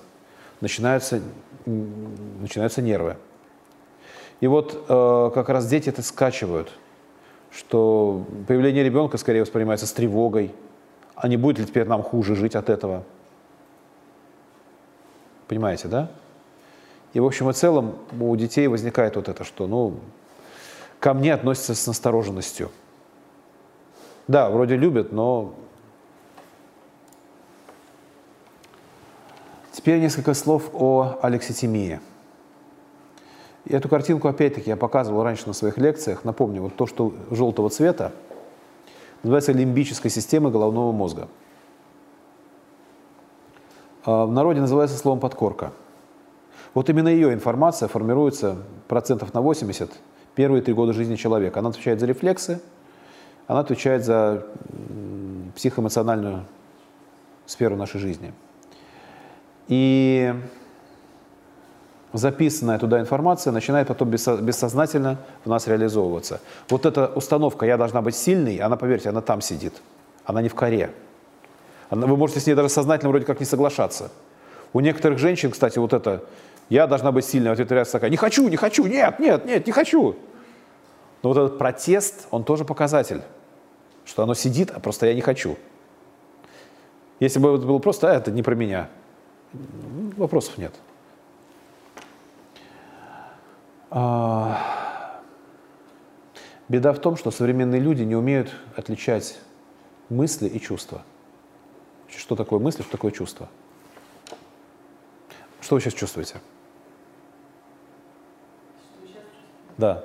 [0.60, 1.21] начинаются,
[1.65, 3.17] начинаются нервы.
[4.39, 6.71] И вот э, как раз дети это скачивают,
[7.52, 10.52] что появление ребенка скорее воспринимается с тревогой,
[11.15, 13.04] а не будет ли теперь нам хуже жить от этого.
[15.47, 16.10] Понимаете, да?
[17.13, 19.95] И в общем и целом у детей возникает вот это, что ну,
[21.02, 22.70] ко мне относятся с настороженностью.
[24.28, 25.54] Да, вроде любят, но...
[29.72, 32.00] Теперь несколько слов о алекситимии.
[33.66, 36.24] И эту картинку, опять-таки, я показывал раньше на своих лекциях.
[36.24, 38.12] Напомню, вот то, что желтого цвета,
[39.24, 41.28] называется лимбической системой головного мозга.
[44.06, 45.74] А В народе называется словом подкорка.
[46.76, 49.92] Вот именно ее информация формируется процентов на 80
[50.36, 51.60] первые три года жизни человека.
[51.60, 52.62] Она отвечает за рефлексы,
[53.48, 54.46] она отвечает за
[55.56, 56.46] психоэмоциональную
[57.46, 58.34] сферу нашей жизни.
[59.67, 60.34] И
[62.13, 66.41] записанная туда информация начинает потом бессо- бессознательно в нас реализовываться.
[66.70, 69.74] Вот эта установка «я должна быть сильной», она, поверьте, она там сидит.
[70.26, 70.91] Она не в коре.
[71.89, 74.12] Она- вы можете с ней даже сознательно вроде как не соглашаться.
[74.74, 76.24] У некоторых женщин, кстати, вот это
[76.72, 79.68] «я должна быть сильной», в ответ реакция такая «не хочу, не хочу, нет, нет, нет,
[79.68, 80.16] не хочу».
[81.22, 83.22] Но вот этот протест, он тоже показатель,
[84.06, 85.58] что оно сидит, а просто я не хочу.
[87.20, 88.90] Если бы это было просто «а, это не про меня»,
[90.16, 90.74] вопросов нет.
[93.90, 95.22] А,
[96.70, 99.38] Беда в том, что современные люди не умеют отличать
[100.08, 101.02] мысли и чувства.
[102.08, 103.50] Что такое мысли, что такое чувство?
[105.60, 106.38] Что вы сейчас чувствуете?
[109.82, 110.04] Да.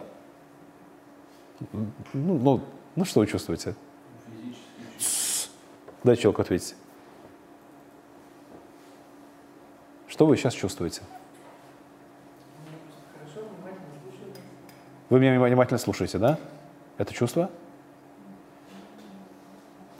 [1.71, 2.61] Ну, ну,
[2.95, 3.75] ну что вы чувствуете?
[4.99, 5.51] Тссс.
[6.03, 6.75] Дай человеку ответить.
[10.09, 11.03] Что вы сейчас чувствуете?
[15.11, 16.39] Вы меня внимательно слушаете, да?
[16.97, 17.51] Это чувство?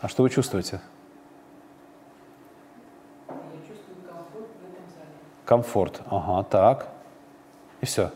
[0.01, 0.81] А что вы чувствуете?
[5.45, 6.01] Комфорт.
[6.07, 6.89] Ага, так.
[7.83, 8.11] И все.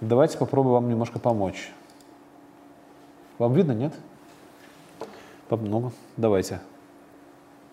[0.00, 1.72] Давайте попробую вам немножко помочь.
[3.38, 3.94] Вам видно, нет?
[5.50, 6.60] Ну, давайте.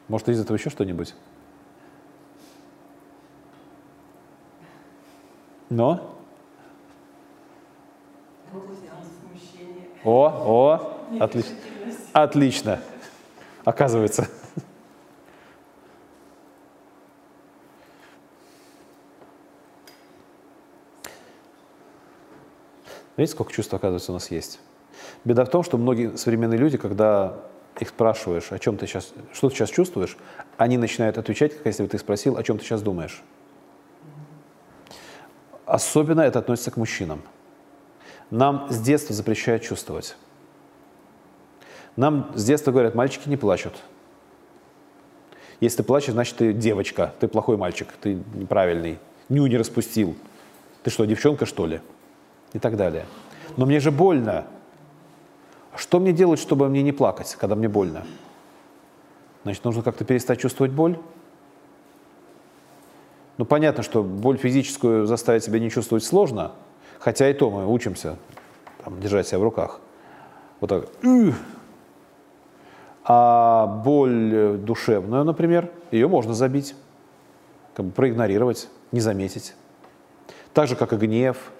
[0.07, 1.13] Может, из этого еще что-нибудь?
[5.69, 6.15] Но?
[10.03, 11.55] О, о, отлично.
[12.13, 12.79] Отлично.
[13.65, 14.29] Оказывается.
[23.17, 24.59] Видите, сколько чувств, оказывается, у нас есть?
[25.23, 27.39] Беда в том, что многие современные люди, когда
[27.79, 30.17] их спрашиваешь, о чем ты сейчас, что ты сейчас чувствуешь,
[30.57, 33.23] они начинают отвечать, как если бы ты спросил, о чем ты сейчас думаешь.
[35.65, 37.21] Особенно это относится к мужчинам.
[38.29, 40.15] Нам с детства запрещают чувствовать.
[41.95, 43.73] Нам с детства говорят, мальчики не плачут.
[45.59, 48.99] Если ты плачешь, значит ты девочка, ты плохой мальчик, ты неправильный,
[49.29, 50.15] ню не распустил.
[50.83, 51.81] Ты что, девчонка что ли?
[52.53, 53.05] И так далее.
[53.57, 54.45] Но мне же больно.
[55.75, 58.05] Что мне делать, чтобы мне не плакать, когда мне больно?
[59.43, 60.97] Значит, нужно как-то перестать чувствовать боль?
[63.37, 66.53] Ну, понятно, что боль физическую заставить себя не чувствовать сложно,
[66.99, 68.17] хотя и то мы учимся
[68.83, 69.81] там, держать себя в руках.
[70.61, 70.89] Вот так.
[73.03, 76.75] А боль э, душевную, например, ее можно забить,
[77.75, 79.53] как бы проигнорировать, не заметить.
[80.53, 81.51] Так же, как и гнев,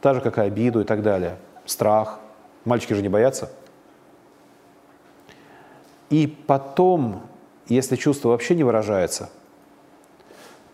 [0.00, 1.36] так же, как и обиду и так далее,
[1.66, 2.18] страх.
[2.64, 3.50] Мальчики же не боятся.
[6.10, 7.22] И потом,
[7.66, 9.30] если чувство вообще не выражается,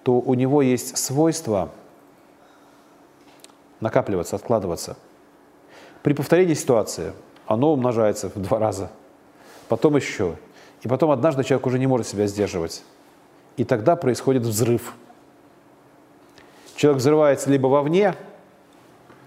[0.02, 1.70] то у него есть свойство
[3.80, 4.96] накапливаться, откладываться.
[6.02, 7.12] При повторении ситуации
[7.46, 8.90] оно умножается в два раза,
[9.68, 10.36] потом еще.
[10.82, 12.82] И потом однажды человек уже не может себя сдерживать.
[13.56, 14.94] И тогда происходит взрыв.
[16.76, 18.14] Человек взрывается либо вовне,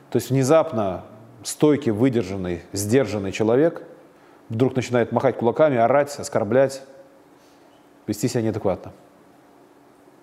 [0.09, 1.03] то есть внезапно
[1.43, 3.83] стойкий, выдержанный, сдержанный человек
[4.49, 6.83] вдруг начинает махать кулаками, орать, оскорблять,
[8.05, 8.93] вести себя неадекватно.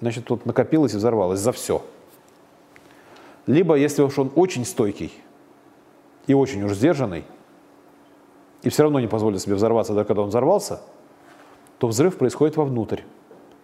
[0.01, 1.85] Значит, тут накопилось и взорвалось за все.
[3.47, 5.13] Либо, если уж он очень стойкий
[6.27, 7.25] и очень уж сдержанный,
[8.63, 10.81] и все равно не позволит себе взорваться, даже когда он взорвался,
[11.79, 13.03] то взрыв происходит вовнутрь.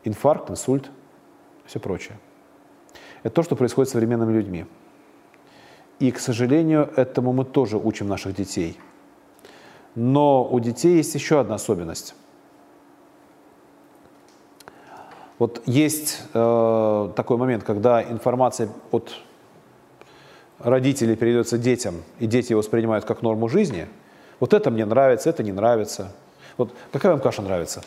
[0.04, 0.90] Инфаркт, инсульт,
[1.64, 2.18] все прочее.
[3.22, 4.66] Это то, что происходит с современными людьми.
[6.00, 8.78] И, к сожалению, этому мы тоже учим наших детей.
[9.94, 12.14] Но у детей есть еще одна особенность.
[15.38, 19.12] Вот есть э, такой момент, когда информация от
[20.58, 23.86] родителей передается детям, и дети его воспринимают как норму жизни.
[24.38, 26.12] Вот это мне нравится, это не нравится.
[26.56, 27.82] Вот какая вам каша нравится?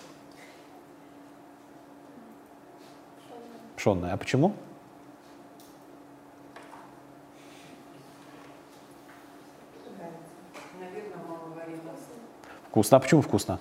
[3.76, 4.14] Пшенная.
[4.14, 4.54] А почему?
[12.74, 12.98] Вкусно.
[12.98, 13.60] А почему вкусно?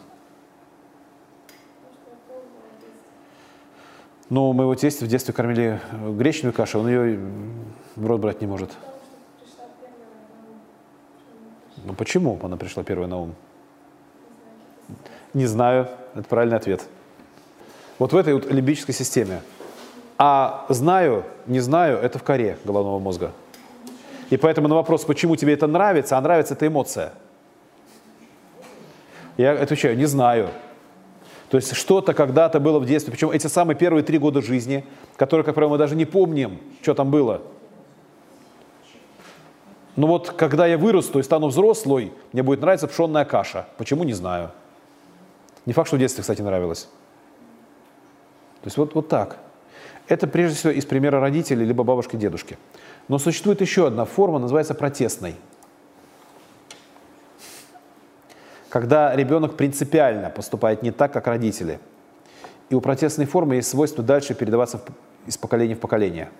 [4.30, 7.20] Ну, мы его тесть в детстве кормили гречневой кашей, он ее
[7.94, 8.70] в рот брать не может.
[11.84, 13.34] Ну почему она пришла первой на ум?
[15.34, 16.82] Не знаю, это правильный ответ.
[17.98, 19.42] Вот в этой вот лимбической системе.
[20.16, 23.32] А знаю, не знаю, это в коре головного мозга.
[24.30, 27.12] И поэтому на вопрос, почему тебе это нравится, а нравится это эмоция–
[29.36, 30.48] я отвечаю, не знаю.
[31.48, 34.84] То есть что-то когда-то было в детстве, причем эти самые первые три года жизни,
[35.16, 37.42] которые, как правило, мы даже не помним, что там было.
[39.96, 43.66] Но вот когда я вырасту и стану взрослой, мне будет нравиться пшенная каша.
[43.76, 44.50] Почему, не знаю.
[45.66, 46.88] Не факт, что в детстве, кстати, нравилось.
[48.62, 49.36] То есть вот, вот так.
[50.08, 52.56] Это прежде всего из примера родителей, либо бабушки, дедушки.
[53.08, 55.34] Но существует еще одна форма, называется протестной–
[58.72, 61.78] когда ребенок принципиально поступает не так, как родители.
[62.70, 64.80] И у протестной формы есть свойство дальше передаваться
[65.26, 66.30] из поколения в поколение.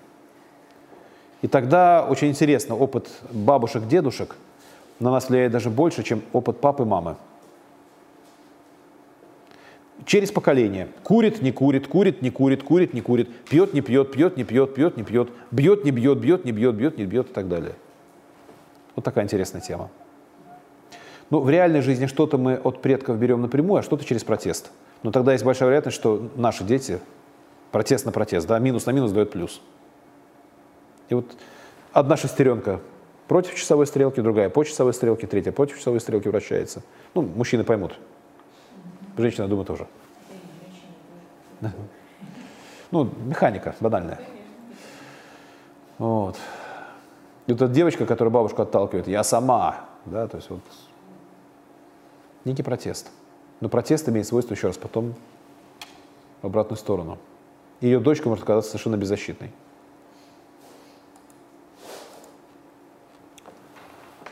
[1.43, 4.37] И тогда очень интересно, опыт бабушек, дедушек
[4.99, 7.17] на нас влияет даже больше, чем опыт папы, мамы.
[10.07, 10.89] Через поколение.
[11.03, 14.75] Курит, не курит, курит, не курит, курит, не курит, пьет, не пьет, пьет, не пьет,
[14.75, 17.75] пьет, не пьет, бьет, не бьет, бьет, не бьет, бьет, не бьет и так далее.
[18.97, 19.91] Вот такая интересная тема.
[21.33, 24.71] Ну, в реальной жизни что-то мы от предков берем напрямую, а что-то через протест.
[25.03, 27.01] Но тогда есть большая вероятность, что наши дети
[27.71, 29.63] протест на протест, да, минус на минус дает плюс.
[31.09, 31.25] И вот
[31.95, 32.81] одна шестеренка
[33.29, 36.83] против часовой стрелки, другая по часовой стрелке, третья против часовой стрелки вращается.
[37.15, 37.99] Ну, мужчины поймут.
[39.17, 39.87] Женщина, думаю, тоже.
[42.91, 44.21] Ну, механика банальная.
[45.97, 46.37] Вот.
[47.47, 50.61] И вот эта девочка, которую бабушка отталкивает, я сама, да, то есть вот
[52.45, 53.11] некий протест.
[53.61, 55.15] Но протест имеет свойство, еще раз, потом
[56.43, 57.19] в обратную сторону.
[57.81, 59.53] Ее дочка может оказаться совершенно беззащитной.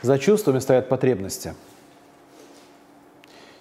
[0.01, 1.53] За чувствами стоят потребности.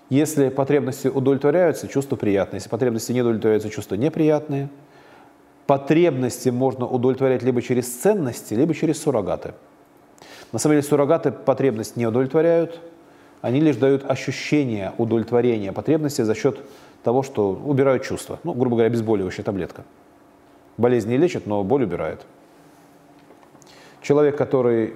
[0.08, 2.58] Если потребности удовлетворяются, чувства приятные.
[2.58, 4.68] Если потребности не удовлетворяются, чувства неприятные.
[5.66, 9.54] Потребности можно удовлетворять либо через ценности, либо через суррогаты.
[10.50, 12.80] На самом деле суррогаты потребность не удовлетворяют,
[13.42, 16.60] они лишь дают ощущение удовлетворения потребности за счет
[17.02, 18.38] того, что убирают чувства.
[18.44, 19.84] Ну, грубо говоря, обезболивающая таблетка.
[20.76, 22.26] Болезнь не лечит, но боль убирает.
[24.02, 24.94] Человек, который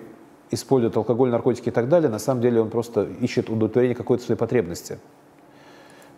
[0.51, 4.39] использует алкоголь, наркотики и так далее, на самом деле он просто ищет удовлетворение какой-то своей
[4.39, 4.99] потребности.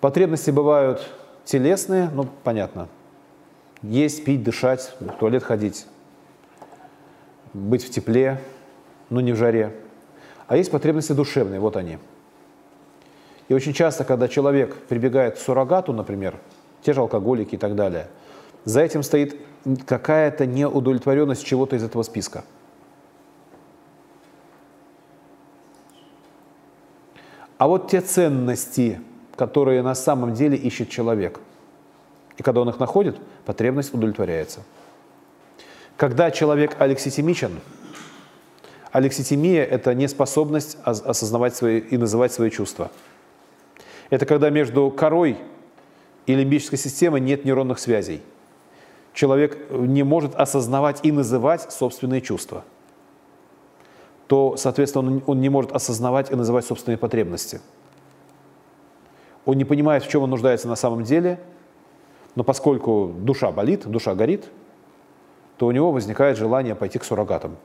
[0.00, 1.08] Потребности бывают
[1.44, 2.88] телесные, ну, понятно.
[3.82, 5.86] Есть, пить, дышать, в туалет ходить,
[7.52, 8.40] быть в тепле,
[9.10, 9.72] но не в жаре.
[10.48, 11.98] А есть потребности душевные, вот они–
[13.48, 16.38] и очень часто, когда человек прибегает к суррогату, например,
[16.82, 18.08] те же алкоголики и так далее,
[18.64, 19.36] за этим стоит
[19.86, 22.44] какая-то неудовлетворенность чего-то из этого списка.
[27.58, 29.00] А вот те ценности,
[29.36, 31.40] которые на самом деле ищет человек,
[32.36, 33.16] и когда он их находит,
[33.46, 34.60] потребность удовлетворяется.
[35.96, 37.52] Когда человек алекситимичен,
[38.92, 42.90] Алекситимия– это неспособность осознавать свои и называть свои чувства.
[44.10, 45.38] Это когда между корой
[46.26, 48.22] и лимбической системой нет нейронных связей.
[49.12, 52.64] Человек не может осознавать и называть собственные чувства.
[54.26, 57.60] То, соответственно, он, не может осознавать и называть собственные потребности.
[59.44, 61.38] Он не понимает, в чем он нуждается на самом деле,
[62.34, 64.46] но поскольку душа болит, душа горит,
[65.56, 67.56] то у него возникает желание пойти к суррогатам.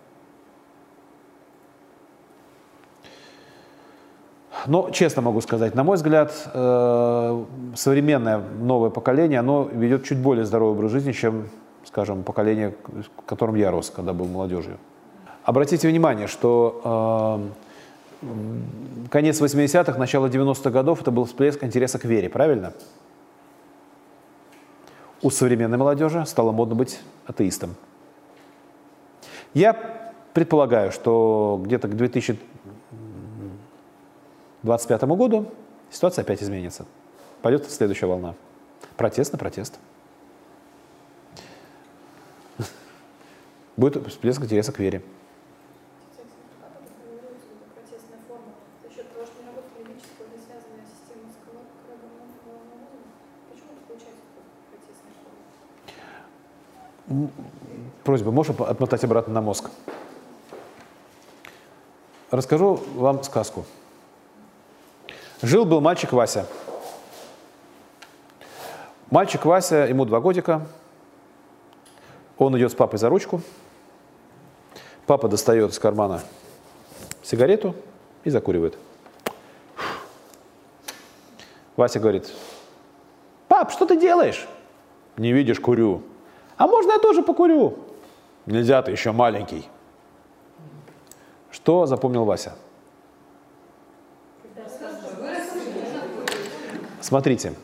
[4.68, 7.46] Но, честно могу сказать, на мой взгляд, э,
[7.76, 11.50] современное новое поколение, оно ведет чуть более здоровый образ жизни, чем,
[11.86, 12.76] скажем, поколение,
[13.18, 14.78] в котором я рос, когда был молодежью.
[15.44, 17.50] Обратите внимание, что
[18.22, 18.28] э,
[19.10, 22.74] конец 80-х, начало 90-х годов– это был всплеск интереса к вере, правильно?
[25.24, 27.76] У современной молодежи стало модно быть атеистом.
[29.54, 29.76] Я
[30.34, 32.40] предполагаю, что где-то к 2000
[34.64, 35.52] 2025 году
[35.90, 36.86] ситуация опять изменится.
[37.42, 38.36] Пойдет следующая волна.
[38.98, 39.80] Протест на протест.
[43.78, 45.02] Будет всплеск интереса к вере.
[58.04, 59.70] Просьба, можешь отмотать обратно на мозг?
[62.30, 63.66] Расскажу вам сказку.
[65.42, 66.46] Жил-был мальчик Вася.
[69.10, 70.68] Мальчик Вася, ему два годика.
[72.38, 73.42] Он идет с папой за ручку.
[75.08, 76.22] Папа достает из кармана
[77.24, 77.76] сигарету
[78.24, 78.78] и закуривает.
[81.76, 82.32] Вася говорит,
[83.48, 84.48] пап, что ты делаешь?
[85.18, 86.04] Не видишь, курю.
[86.58, 87.80] А можно я тоже покурю?
[88.46, 89.68] Нельзя, ты еще маленький.
[91.50, 92.56] Что запомнил Вася?
[97.12, 97.56] Смотрите,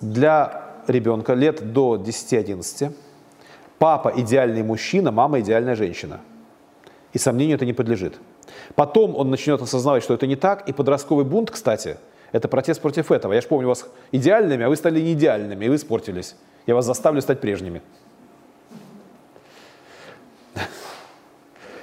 [0.00, 2.92] для ребенка лет до 10-11
[3.80, 6.20] папа идеальный мужчина, мама идеальная женщина.
[7.12, 8.20] И сомнению это не подлежит.
[8.76, 11.96] Потом он начнет осознавать, что это не так, и подростковый бунт, кстати,
[12.30, 13.32] это протест против этого.
[13.32, 16.36] Я же помню вас идеальными, а вы стали не идеальными, и вы испортились.
[16.68, 17.82] Я вас заставлю стать прежними.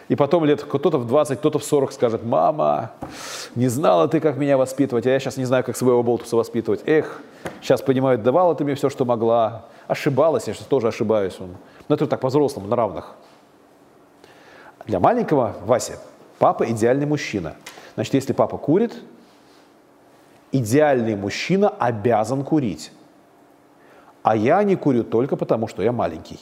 [0.10, 2.92] И потом лет кто-то в 20, кто-то в 40 скажет, мама,
[3.54, 6.82] не знала ты, как меня воспитывать, а я сейчас не знаю, как своего болтуса воспитывать.
[6.88, 7.22] Эх,
[7.62, 9.66] сейчас понимаю, давала ты мне все, что могла.
[9.88, 11.38] Ошибалась, я сейчас тоже ошибаюсь.
[11.40, 13.16] Но это так по-взрослому, на равных.
[14.86, 15.94] Для маленького Васи
[16.40, 17.56] папа идеальный мужчина.
[17.94, 18.96] Значит, если папа курит,
[20.52, 22.92] идеальный мужчина обязан курить.
[24.24, 26.40] А я не курю только потому, что я маленький.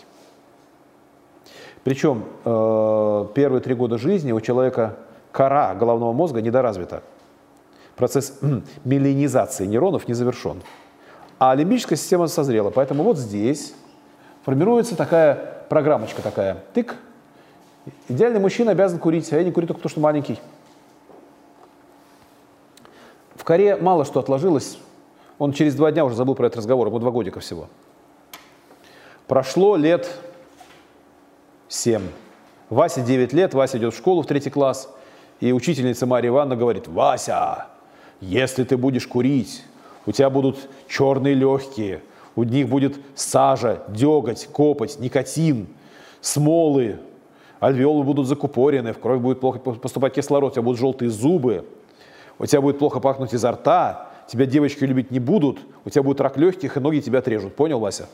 [1.88, 4.98] Причем э, первые три года жизни у человека
[5.32, 7.02] кора головного мозга недоразвита.
[7.96, 8.40] Процесс
[8.84, 10.62] миллинизации нейронов не завершен.
[11.40, 12.72] А лимбическая система созрела.
[12.72, 13.74] Поэтому вот здесь
[14.44, 16.58] формируется такая программочка такая.
[16.74, 16.94] Тык.
[18.10, 20.42] Идеальный мужчина обязан курить, а я не курю только потому, что маленький.
[23.36, 24.78] В коре мало что отложилось.
[25.40, 27.70] Он через два дня уже забыл про этот разговор, ему два годика всего.
[29.26, 30.10] Прошло лет
[31.70, 32.02] 7.
[32.70, 34.90] Вася 9 лет, Вася идет в школу в третий класс,
[35.40, 37.68] и учительница Мария Ивановна говорит, Вася,
[38.22, 39.64] если ты будешь курить,
[40.06, 42.02] у тебя будут черные легкие,
[42.36, 45.68] у них будет сажа, деготь, копоть, никотин,
[46.22, 47.00] смолы,
[47.60, 51.66] альвеолы будут закупорены, в кровь будет плохо поступать кислород, у тебя будут желтые зубы,
[52.40, 56.22] у тебя будет плохо пахнуть изо рта, тебя девочки любить не будут, у тебя будет
[56.22, 57.56] рак легких, и ноги тебя отрежут.
[57.56, 58.08] Понял, Вася?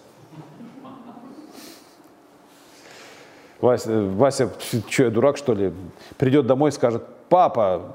[3.63, 4.49] Вася, Вася,
[4.89, 5.71] что я дурак, что ли,
[6.17, 7.93] придет домой и скажет, папа,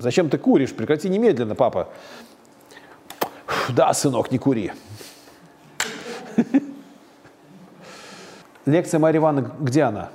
[0.00, 0.74] зачем ты куришь?
[0.74, 1.90] Прекрати немедленно, папа.
[3.68, 4.72] Да, сынок, не кури.
[8.66, 10.10] Лекция Марии Ивановны, где она?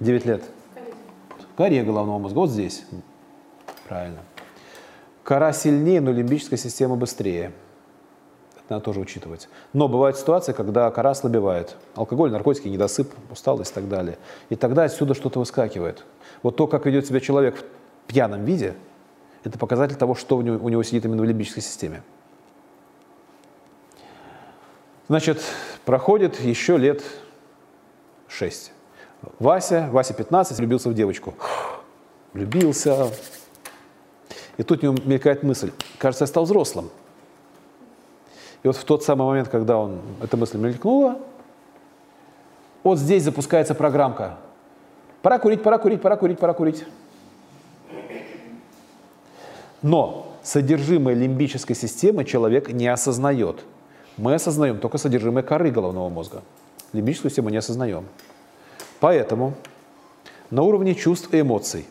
[0.00, 0.42] 9 лет.
[1.52, 2.86] В коре головного мозга, вот здесь.
[3.86, 4.20] Правильно.
[5.24, 7.52] Кора сильнее, но лимбическая система быстрее
[8.68, 9.48] надо тоже учитывать.
[9.72, 11.76] Но бывают ситуации, когда кора ослабевает.
[11.94, 14.18] Алкоголь, наркотики, недосып, усталость и так далее.
[14.48, 16.04] И тогда отсюда что-то выскакивает.
[16.42, 17.64] Вот то, как ведет себя человек
[18.04, 18.74] в пьяном виде,
[19.44, 22.02] это показатель того, что у него, у него сидит именно в лимбической системе.
[25.08, 25.40] Значит,
[25.84, 27.02] проходит еще лет
[28.26, 28.72] 6.
[29.38, 31.34] Вася, Вася 15, влюбился в девочку.
[32.32, 33.10] Влюбился.
[34.56, 35.70] И тут у него мелькает мысль.
[35.98, 36.90] Кажется, я стал взрослым.
[38.62, 41.18] И вот в тот самый момент, когда он, эта мысль мелькнула,
[42.82, 44.38] вот здесь запускается программка.
[45.22, 46.84] пора курить, пора курить, пора курить, пора курить.
[49.82, 53.64] Но содержимое лимбической системы человек не осознает.
[54.16, 56.42] Мы осознаем только содержимое коры головного мозга.
[56.92, 58.06] Лимбическую систему не осознаем.
[59.00, 59.54] Поэтому
[60.50, 61.86] на уровне чувств и эмоций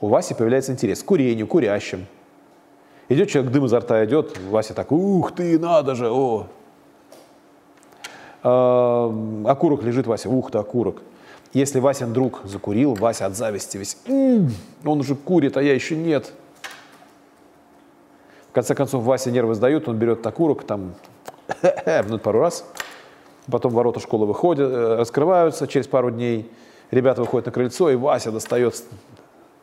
[0.00, 2.06] у Васи появляется интерес к курению, курящим.
[3.08, 6.46] Идет человек, дым изо рта идет, Вася так, ух ты, надо же, о.
[8.42, 11.02] А, окурок лежит, Вася, ух ты, окурок.
[11.52, 16.32] Если Васин друг закурил, Вася от зависти весь, он уже курит, а я еще нет.
[18.48, 20.94] В конце концов, Вася нервы сдают, он берет окурок, там,
[21.62, 22.64] минут пару раз,
[23.50, 26.50] потом ворота школы выходят, э, раскрываются через пару дней,
[26.90, 28.82] ребята выходят на крыльцо, и Вася достает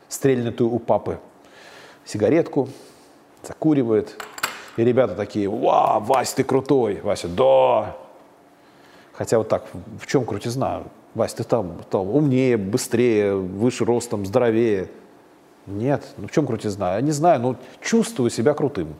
[0.09, 1.19] стрельнутую у папы
[2.05, 2.69] сигаретку,
[3.43, 4.21] закуривает.
[4.77, 7.01] И ребята такие, вау, Вася, ты крутой.
[7.01, 7.95] Вася, да.
[9.13, 9.65] Хотя вот так,
[9.99, 10.83] в чем крутизна?
[11.15, 14.89] Вася, ты там, там умнее, быстрее, выше ростом, здоровее.
[15.65, 16.95] Нет, ну в чем крутизна?
[16.95, 18.95] Я не знаю, но чувствую себя крутым.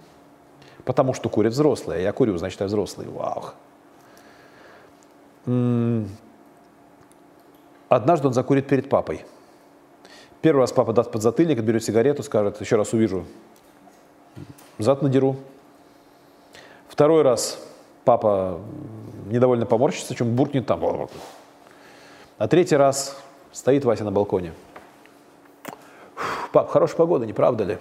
[0.83, 2.03] Потому что курят взрослые.
[2.03, 3.07] Я курю, значит, я взрослый.
[3.07, 3.51] Вау.
[7.87, 9.25] Однажды он закурит перед папой.
[10.41, 13.25] Первый раз папа даст подзатыльник, берет сигарету, скажет, еще раз увижу,
[14.79, 15.35] зад надеру.
[16.87, 17.59] Второй раз
[18.05, 18.59] папа
[19.27, 21.07] недовольно поморщится, чем буркнет там.
[22.37, 23.15] А третий раз
[23.51, 24.53] стоит Вася на балконе.
[26.51, 27.77] Пап, хорошая погода, не правда ли?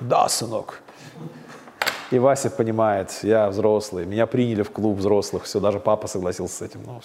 [0.00, 0.82] Да, сынок.
[2.10, 6.62] И Вася понимает, я взрослый, меня приняли в клуб взрослых, все, даже папа согласился с
[6.62, 6.80] этим.
[6.84, 7.00] Ну,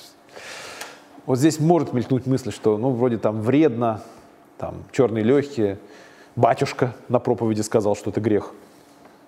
[1.28, 4.02] вот здесь может мелькнуть мысль, что ну вроде там вредно,
[4.58, 5.78] там черные легкие,
[6.36, 8.52] батюшка на проповеди сказал, что это грех.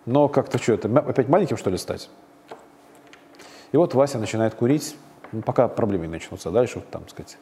[0.05, 2.09] Но как-то что, это опять маленьким что ли стать?
[3.71, 4.95] И вот Вася начинает курить,
[5.31, 7.37] ну, пока проблемы не начнутся дальше, там сказать.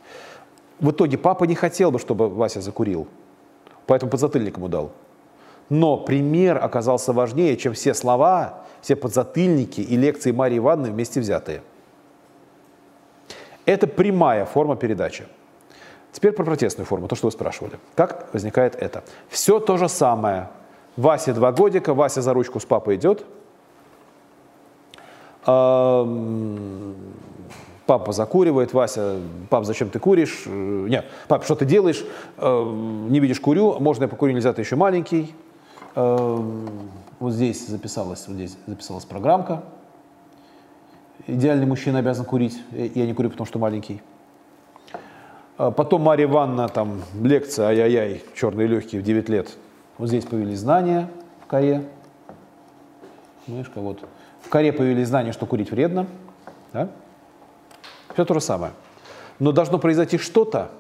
[0.79, 3.07] В итоге папа не хотел бы, чтобы Вася закурил,
[3.85, 4.91] поэтому подзатыльник ему дал.
[5.69, 11.61] Но пример оказался важнее, чем все слова, все подзатыльники и лекции Марии Ивановны вместе взятые–
[13.65, 15.25] это прямая форма передачи.
[16.15, 17.73] Теперь про протестную форму, то, что вы спрашивали.
[17.95, 19.03] Как возникает это?
[19.27, 20.47] Все то же самое.
[20.95, 23.25] Вася два годика, Вася за ручку с папой идет.
[25.43, 26.05] Папа
[28.13, 30.43] закуривает, Вася, пап, зачем ты куришь?
[30.47, 32.03] Э, нет, пап, что ты делаешь?
[32.41, 35.35] Не видишь, курю, можно я покурю, нельзя, ты еще маленький.
[35.93, 36.41] Вот
[37.19, 39.61] здесь записалась, вот здесь записалась программка
[41.27, 42.61] идеальный мужчина обязан курить.
[42.71, 44.01] Я не курю, потому что маленький.
[45.57, 49.57] А потом Мария Ивановна, там, лекция, ай-яй-яй, черные легкие в 9 лет.
[49.97, 51.09] Вот здесь появились знания
[51.43, 51.83] в коре.
[53.47, 53.99] Мышка, вот.
[54.41, 56.07] В коре появились знания, что курить вредно.
[56.73, 56.89] Да?
[58.13, 58.73] Все то же самое.
[59.39, 60.71] Но должно произойти что-то,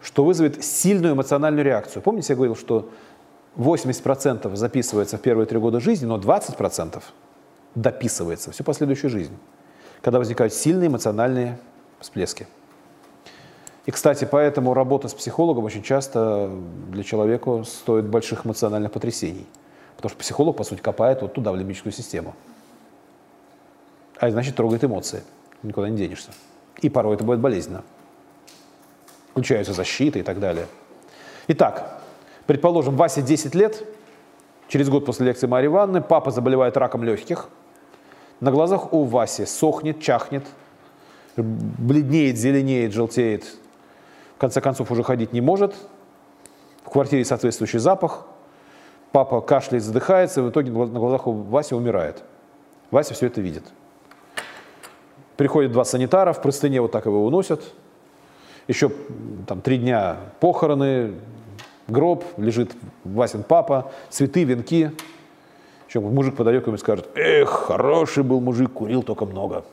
[0.00, 2.02] что вызовет сильную эмоциональную реакцию.
[2.02, 2.88] Помните, я говорил, что
[3.56, 7.02] 80% записывается в первые три года жизни, но 20%
[7.74, 9.36] дописывается всю последующую жизнь
[10.06, 11.58] когда возникают сильные эмоциональные
[11.98, 12.46] всплески.
[13.86, 16.50] И, кстати, поэтому работа с психологом очень часто
[16.90, 19.46] для человека стоит больших эмоциональных потрясений.
[19.96, 22.34] Потому что психолог, по сути, копает вот туда, в лимбическую систему.
[24.18, 25.22] А значит, трогает эмоции.
[25.62, 26.32] Никуда не денешься.
[26.82, 27.84] И порой это будет болезненно.
[29.30, 30.66] Включаются защиты и так далее.
[31.48, 32.00] Итак,
[32.46, 33.84] предположим, Васе 10 лет,
[34.68, 37.48] через год после лекции Марии Ивановны, папа заболевает раком легких–
[38.40, 40.44] на глазах у Васи сохнет, чахнет,
[41.36, 43.56] бледнеет, зеленеет, желтеет.
[44.36, 45.74] В конце концов уже ходить не может.
[46.84, 48.26] В квартире соответствующий запах.
[49.12, 52.22] Папа кашляет, задыхается, и в итоге на глазах у Васи умирает.
[52.90, 53.64] Вася все это видит.
[55.38, 57.62] Приходят два санитара, в простыне вот так его уносят.
[58.68, 58.90] Еще
[59.46, 61.14] там три дня похороны,
[61.88, 62.74] гроб, лежит
[63.04, 64.92] Васин папа, цветы, венки.
[65.88, 69.64] Еще мужик подойдет и скажет, эх, хороший был мужик, курил только много.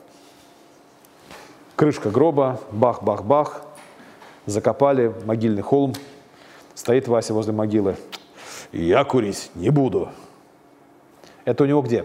[1.76, 3.62] Крышка гроба, бах-бах-бах,
[4.46, 5.94] закопали могильный холм.
[6.74, 7.96] Стоит Вася возле могилы.
[8.72, 10.08] Я курить не буду.
[11.44, 12.04] Это у него где?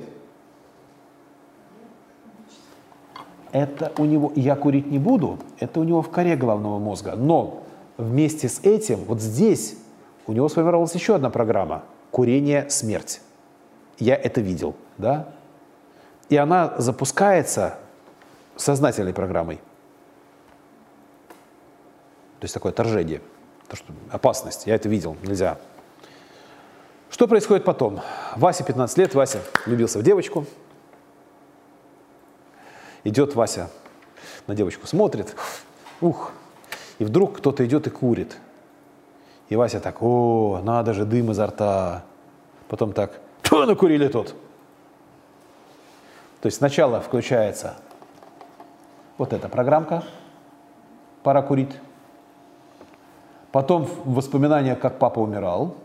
[3.52, 7.16] Это у него «я курить не буду», это у него в коре головного мозга.
[7.16, 7.64] Но
[7.98, 9.76] вместе с этим, вот здесь,
[10.28, 13.22] у него сформировалась еще одна программа– курение– смерть
[14.00, 15.30] я это видел, да?
[16.30, 17.76] И она запускается
[18.56, 19.60] сознательной программой.
[22.40, 23.22] То есть такое отторжение,
[23.68, 25.58] то, что опасность, я это видел, нельзя.
[27.10, 28.02] Что происходит потом?
[28.36, 30.46] Вася 15 лет, Вася влюбился в девочку.
[33.04, 33.70] Идет Вася
[34.48, 35.36] на девочку, смотрит,
[36.02, 36.32] ух,
[36.98, 38.38] И вдруг кто-то идет и курит.
[39.50, 42.04] И Вася так, о, надо же, дым изо рта.
[42.68, 44.36] Потом так, что накурили тут?
[46.42, 47.76] То есть сначала включается
[49.18, 50.04] вот эта программка,
[51.24, 51.72] пора курить.
[53.52, 55.76] Потом воспоминания, как папа умирал.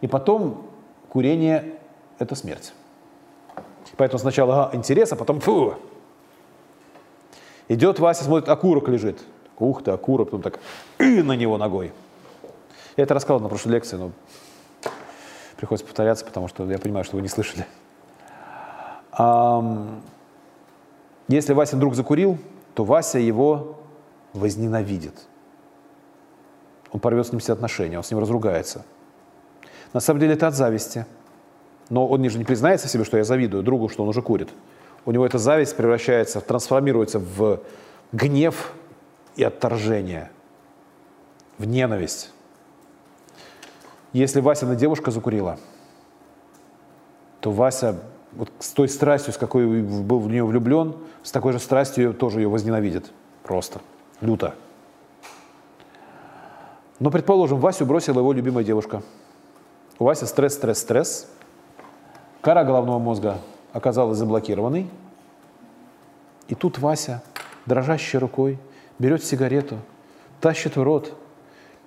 [0.00, 0.66] И потом
[1.08, 1.74] курение–
[2.18, 2.72] это смерть.
[3.96, 5.74] Поэтому сначала ага, интерес, а потом фу.
[7.68, 9.18] Идет Вася, смотрит, окурок лежит.
[9.58, 10.60] Ух ты, окурок, потом так
[10.98, 11.92] и на него ногой.
[12.96, 14.12] Я это рассказывал на прошлой лекции, но
[15.56, 17.66] приходится повторяться, потому что я понимаю, что вы не слышали.
[21.28, 22.38] Если Вася вдруг закурил,
[22.74, 23.78] то Вася его
[24.32, 25.14] возненавидит.
[26.92, 28.84] Он порвет с ним все отношения, он с ним разругается.
[29.92, 31.06] На самом деле это от зависти.
[31.90, 34.50] Но он же не признается себе, что я завидую другу, что он уже курит.
[35.04, 37.60] У него эта зависть превращается, трансформируется в
[38.12, 38.72] гнев
[39.36, 40.30] и отторжение,
[41.56, 42.30] в ненависть.
[44.12, 45.58] Если Вася на девушка закурила,
[47.40, 48.00] то Вася
[48.32, 52.40] вот с той страстью, с какой был в нее влюблен, с такой же страстью тоже
[52.40, 53.10] ее возненавидит.
[53.42, 53.80] Просто.
[54.20, 54.54] Люто.
[57.00, 59.02] Но, предположим, Васю бросила его любимая девушка.
[59.98, 61.28] У Васи стресс, стресс, стресс.
[62.40, 63.38] Кора головного мозга
[63.72, 64.88] оказалась заблокированной.
[66.48, 67.22] И тут Вася,
[67.66, 68.58] дрожащей рукой,
[68.98, 69.76] берет сигарету,
[70.40, 71.14] тащит в рот.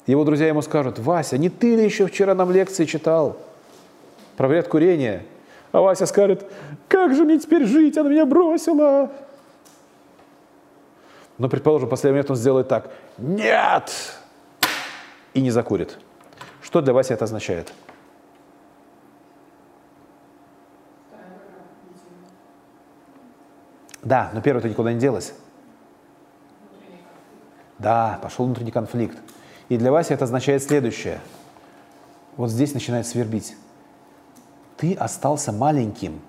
[0.07, 3.37] Его друзья ему скажут, Вася, не ты ли еще вчера нам лекции читал
[4.37, 5.25] про вред курения?
[5.71, 6.45] А Вася скажет,
[6.87, 9.11] как же мне теперь жить, она меня бросила.
[11.37, 13.91] Но, предположим, в последний момент он сделает так, нет,
[15.33, 15.97] и не закурит.
[16.61, 17.73] Что для Васи это означает?
[24.03, 25.33] Да, но первое-то никуда не делось.
[27.77, 29.17] Да, пошел внутренний конфликт.
[29.69, 31.19] И для Васи это означает следующее.
[32.35, 33.55] Вот здесь начинает свербить
[34.81, 36.19] ты остался маленьким.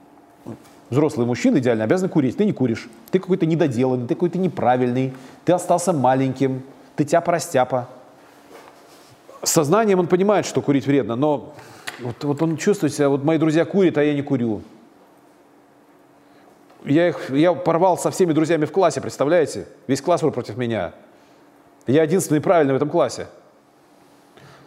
[0.90, 2.90] Взрослый мужчина идеально обязан курить, ты не куришь.
[3.10, 5.14] Ты какой-то недоделанный, ты какой-то неправильный,
[5.46, 6.62] ты остался маленьким,
[6.94, 7.88] ты тяпа-растяпа.
[9.42, 11.54] Сознанием он понимает, что курить вредно, но
[12.00, 14.62] вот, вот он чувствует себя, вот мои друзья курят, а я не курю.
[16.84, 19.66] Я, их, я порвал со всеми друзьями в классе, представляете?
[19.86, 20.92] Весь класс против меня.
[21.86, 23.28] Я единственный правильный в этом классе.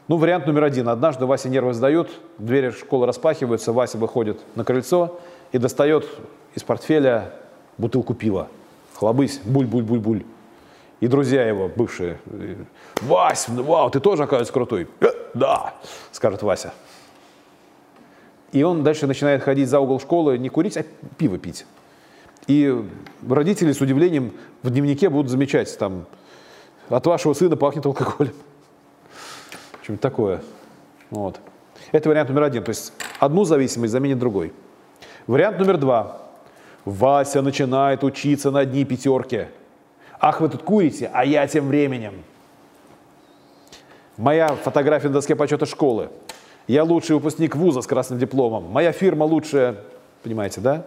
[0.07, 0.87] Ну, вариант номер один.
[0.87, 5.19] Однажды Вася нервы сдает, двери школы распахиваются, Вася выходит на крыльцо
[5.51, 6.05] и достает
[6.53, 7.31] из портфеля
[7.77, 8.47] бутылку пива.
[8.93, 10.25] Хлобысь, буль-буль-буль-буль.
[11.05, 12.17] И друзья его, бывшие,
[13.01, 14.87] Вась, вау, ты тоже, оказывается, крутой.
[15.01, 15.75] «Э, да,
[16.11, 16.73] скажет Вася.
[18.51, 20.85] И он дальше начинает ходить за угол школы, не курить, а
[21.19, 21.67] пиво пить.
[22.47, 22.75] И
[23.29, 24.33] родители с удивлением
[24.63, 26.07] в дневнике будут замечать, там,
[26.89, 28.33] от вашего сына пахнет алкоголем.
[29.83, 30.41] Что-нибудь такое.
[31.11, 31.39] Вот.
[31.91, 32.63] Это вариант номер один.
[32.63, 34.53] То есть одну зависимость заменит другой.
[35.27, 36.17] Вариант номер два.
[36.83, 39.45] Вася начинает учиться на дни пятерки.
[40.19, 42.23] Ах, вы тут курите, а я тем временем.
[44.17, 46.09] Моя фотография на доске почета школы.
[46.67, 48.63] Я лучший выпускник вуза с красным дипломом.
[48.63, 49.77] Моя фирма лучшая.
[50.23, 50.85] Понимаете, да?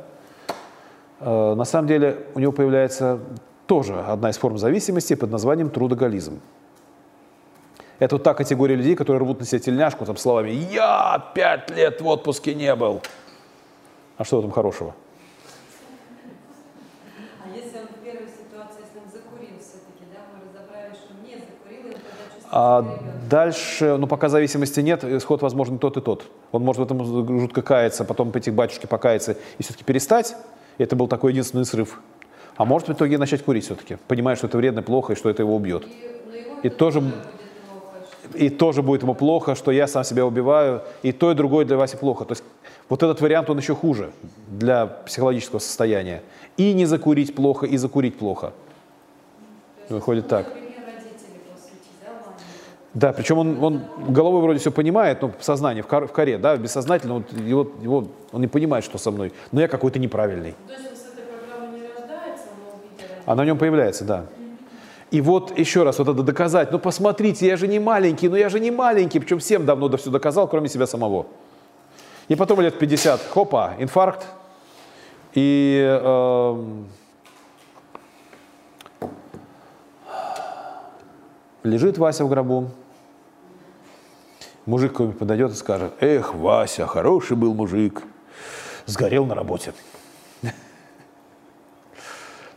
[1.20, 3.20] Э, на самом деле у него появляется
[3.66, 6.40] тоже одна из форм зависимости под названием трудоголизм.
[7.98, 12.00] Это вот та категория людей, которые рвут на себя тельняшку там словами «Я пять лет
[12.00, 13.02] в отпуске не был».
[14.16, 14.94] А что в этом хорошего?
[17.44, 21.22] А если он в первой ситуации, если он закурил все-таки, да, мы разобрали, что он
[21.26, 25.96] не закурил, и он тогда чувствует а дальше, ну пока зависимости нет, исход возможен тот
[25.96, 26.24] и тот.
[26.52, 27.04] Он может в этом
[27.40, 30.34] жутко каяться, потом пойти к батюшке покаяться и все-таки перестать.
[30.78, 32.00] Это был такой единственный срыв.
[32.56, 35.42] А может в итоге начать курить все-таки, понимая, что это вредно, плохо и что это
[35.42, 35.86] его убьет.
[36.62, 37.02] И, и тоже
[38.34, 41.76] и тоже будет ему плохо, что я сам себя убиваю, и то, и другое для
[41.76, 42.24] Васи плохо.
[42.24, 42.44] То есть
[42.88, 44.10] вот этот вариант, он еще хуже
[44.48, 46.22] для психологического состояния.
[46.56, 48.52] И не закурить плохо, и закурить плохо.
[49.88, 50.46] Выходит так.
[52.94, 56.38] Да, причем он, он головой вроде все понимает, но в сознании, в, кор, в коре,
[56.38, 59.32] да, бессознательно, вот, его, его, он не понимает, что со мной.
[59.52, 60.54] Но я какой-то неправильный.
[60.66, 62.46] То есть он с этой программой не рождается,
[63.26, 63.32] но.
[63.32, 64.24] Она в нем появляется, да.
[65.10, 66.70] И вот еще раз вот это доказать.
[66.72, 69.96] Ну посмотрите, я же не маленький, ну я же не маленький, причем всем давно да
[69.96, 71.26] все доказал, кроме себя самого.
[72.28, 74.26] И потом лет 50, хопа, инфаркт.
[75.34, 76.64] И э,
[81.68, 82.70] лежит Вася в гробу.
[84.66, 88.02] Мужик какой-нибудь подойдет и скажет, эх, Вася, хороший был мужик,
[88.86, 89.72] сгорел на работе.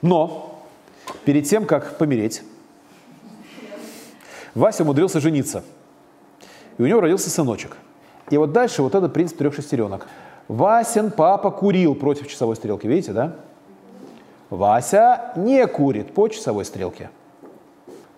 [0.01, 0.51] Но
[1.25, 2.43] Перед тем, как помереть,
[4.55, 5.63] Вася умудрился жениться.
[6.77, 7.77] И у него родился сыночек.
[8.29, 10.07] И вот дальше вот этот принцип трех шестеренок.
[10.47, 13.35] Васин папа курил против часовой стрелки, видите, да?
[14.49, 17.09] Вася не курит по часовой стрелке.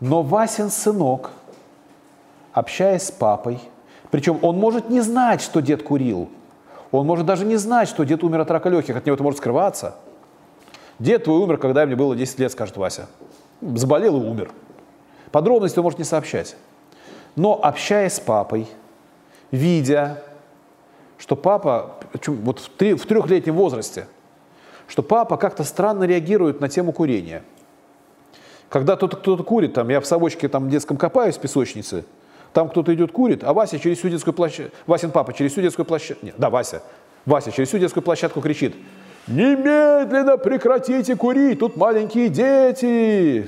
[0.03, 1.31] Но Васин сынок,
[2.51, 3.61] общаясь с папой,
[4.11, 6.29] причем он может не знать, что дед курил.
[6.91, 9.37] Он может даже не знать, что дед умер от рака легких, от него это может
[9.37, 9.95] скрываться.
[10.99, 13.07] Дед твой умер, когда мне было 10 лет, скажет Вася.
[13.61, 14.51] Заболел и умер.
[15.31, 16.57] Подробности он может не сообщать.
[17.37, 18.67] Но общаясь с папой,
[19.51, 20.21] видя,
[21.17, 21.95] что папа,
[22.27, 24.07] вот в, три, в трехлетнем возрасте,
[24.89, 27.41] что папа как-то странно реагирует на тему курения.
[28.73, 32.05] Когда кто-то кто курит, там, я в совочке там, детском копаюсь в песочнице,
[32.53, 35.85] там кто-то идет курит, а Вася через всю детскую площадку, Васин папа через всю детскую
[35.85, 36.81] площадку, нет, да, Вася,
[37.27, 38.73] Вася через всю детскую площадку кричит,
[39.27, 43.47] немедленно прекратите курить, тут маленькие дети.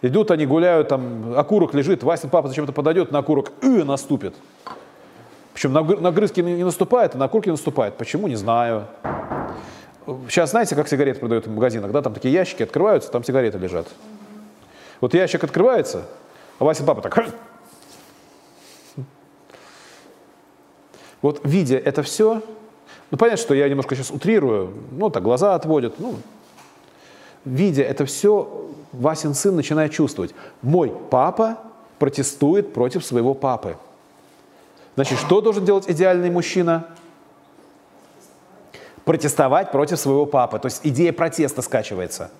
[0.00, 4.34] Идут они, гуляют, там окурок лежит, Васин папа зачем-то подойдет, на окурок и наступит.
[5.52, 7.98] Причем на, на грызки не наступает, а на окурки наступает.
[7.98, 8.86] Почему, не знаю.
[10.06, 12.02] Сейчас знаете, как сигареты продают в магазинах, да?
[12.02, 13.88] Там такие ящики открываются, там сигареты лежат.
[15.00, 16.06] Вот ящик открывается,
[16.58, 17.28] а Вася папа так...
[21.22, 22.42] Вот видя это все,
[23.10, 26.16] ну понятно, что я немножко сейчас утрирую, ну так глаза отводят, ну,
[27.46, 31.58] видя это все, Васин сын начинает чувствовать, мой папа
[31.98, 33.78] протестует против своего папы.
[34.96, 36.88] Значит, что должен делать идеальный мужчина?
[39.04, 40.58] Протестовать против своего папы.
[40.58, 42.30] То есть идея протеста скачивается.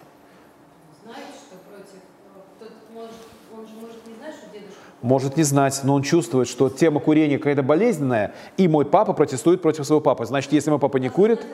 [5.03, 9.61] Может, не знать, но он чувствует, что тема курения какая-то болезненная, и мой папа протестует
[9.61, 10.25] против своего папы.
[10.25, 11.47] Значит, если мой папа не курит,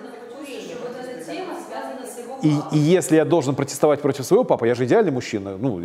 [2.43, 5.83] и, и если я должен протестовать против своего папы, я же идеальный мужчина, ну,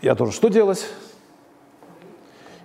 [0.00, 0.86] я должен что делать?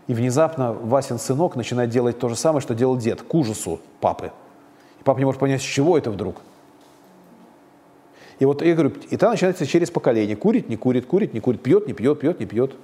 [0.07, 4.31] И внезапно Васин сынок начинает делать то же самое, что делал дед, к ужасу папы.
[4.99, 6.41] И папа не может понять, с чего это вдруг.
[8.39, 10.35] И вот я говорю, и это начинается через поколение.
[10.35, 12.75] Курит, не курит, курит, не курит, пьет, не пьет, пьет, не пьет.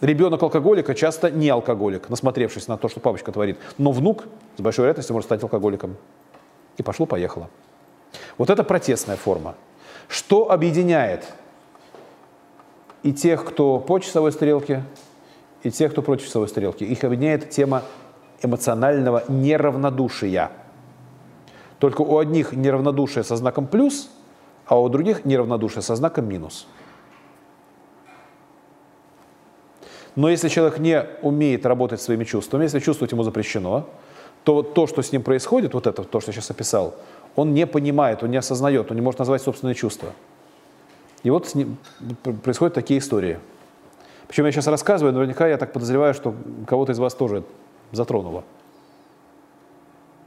[0.00, 3.58] Ребенок алкоголика часто не алкоголик, насмотревшись на то, что папочка творит.
[3.78, 4.24] Но внук
[4.56, 5.96] с большой вероятностью может стать алкоголиком.
[6.76, 7.50] И пошло-поехало.
[8.38, 9.54] Вот это протестная форма.
[10.06, 11.26] Что объединяет
[13.02, 14.82] и тех, кто по часовой стрелке,
[15.62, 16.84] и тех, кто против часовой стрелки?
[16.84, 17.82] Их объединяет тема
[18.42, 20.52] эмоционального неравнодушия.
[21.78, 24.10] Только у одних неравнодушие со знаком плюс,
[24.66, 26.66] а у других неравнодушие со знаком минус.
[30.16, 33.86] Но если человек не умеет работать своими чувствами, если чувствовать ему запрещено,
[34.42, 36.94] то то, что с ним происходит, вот это, то, что я сейчас описал,
[37.36, 40.12] он не понимает, он не осознает, он не может назвать собственные чувства.
[41.22, 41.76] И вот с ним
[42.42, 43.38] происходят такие истории.
[44.26, 46.34] Причем я сейчас рассказываю, наверняка я так подозреваю, что
[46.66, 47.44] кого-то из вас тоже
[47.92, 48.44] затронуло.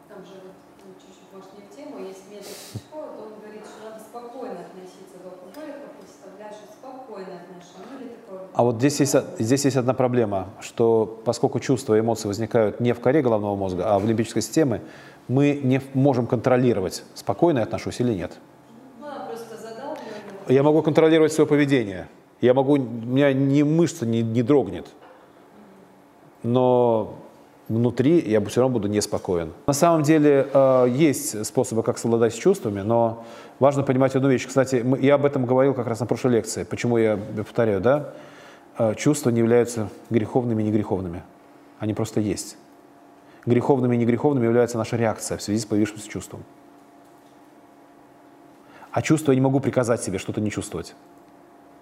[0.08, 0.54] Там же вот,
[0.86, 4.60] ну, чуть-чуть, может, не в тему, есть метод Сычкова, то он говорит, что надо спокойно
[4.62, 7.88] относиться к алкоголику, представляешь, спокойное отношение.
[7.92, 8.41] Ну, или такое...
[8.54, 12.94] А вот здесь есть, здесь есть одна проблема, что поскольку чувства и эмоции возникают не
[12.94, 14.82] в коре головного мозга, а в лимбической системе,
[15.28, 18.34] мы не можем контролировать, спокойно я отношусь или нет.
[19.00, 19.08] Ну,
[20.50, 22.10] Я могу контролировать свое поведение.
[22.42, 24.88] Я могу, у меня ни мышца не, не дрогнет.
[26.44, 27.14] Но
[27.70, 29.54] внутри я все равно буду неспокоен.
[29.68, 33.24] На самом деле э, есть способы, как совладать с чувствами, но
[33.60, 34.46] важно понимать одну вещь.
[34.46, 36.64] Кстати, я об этом говорил как раз на прошлой лекции.
[36.64, 38.14] Почему я повторяю, да?
[38.82, 41.22] Э, чувства не являются греховными и негреховными.
[41.78, 42.58] Они просто есть.
[43.46, 46.44] Греховными и негреховными является наша реакция в связи с появившимся чувством.
[48.92, 50.96] А чувство я не могу приказать себе что-то не чувствовать.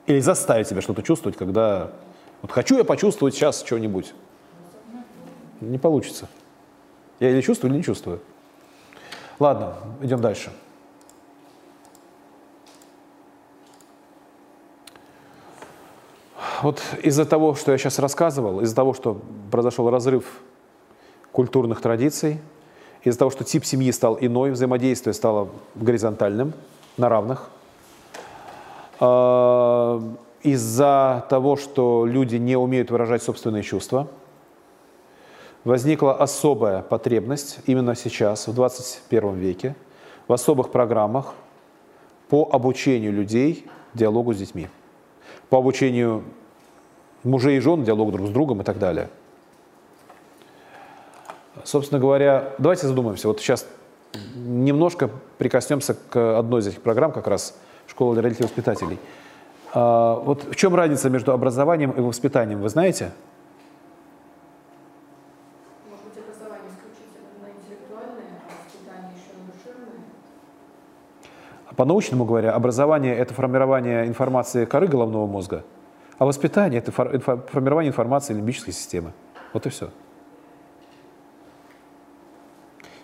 [0.08, 1.91] Или заставить себя что-то чувствовать, когда
[2.41, 4.14] вот хочу я почувствовать сейчас что-нибудь.
[5.62, 6.28] Не получится.
[7.22, 8.20] Я или чувствую, или не чувствую.
[9.39, 10.52] Ладно, идем дальше.
[16.62, 20.26] Вот из-за того, что я сейчас рассказывал, из-за того, что произошел разрыв
[21.32, 22.39] культурных традиций,
[23.03, 26.53] из-за того, что тип семьи стал иной, взаимодействие стало горизонтальным,
[26.97, 27.49] на равных,
[28.99, 30.01] э,
[30.43, 34.07] из-за того, что люди не умеют выражать собственные чувства,
[35.64, 39.76] возникла особая потребность именно сейчас, в 21 веке,
[40.28, 41.34] в особых программах
[42.28, 44.68] по обучению людей диалогу с детьми,
[45.49, 46.24] по обучению
[47.24, 49.09] мужей и жен диалогу друг с другом и так далее.
[51.63, 53.28] Собственно говоря, давайте задумаемся.
[53.28, 53.67] Вот сейчас
[54.36, 57.55] немножко прикоснемся к одной из этих программ, как раз
[57.88, 58.97] «Школа для родителей и воспитателей».
[59.74, 63.11] А, вот в чем разница между образованием и воспитанием, вы знаете?
[65.89, 70.01] Может быть, образование исключительно интеллектуальное, а воспитание еще душевное?
[71.76, 75.63] По-научному говоря, образование– это формирование информации коры головного мозга,
[76.20, 79.13] а воспитание– это формирование информации лимбической системы.
[79.53, 79.89] Вот и все.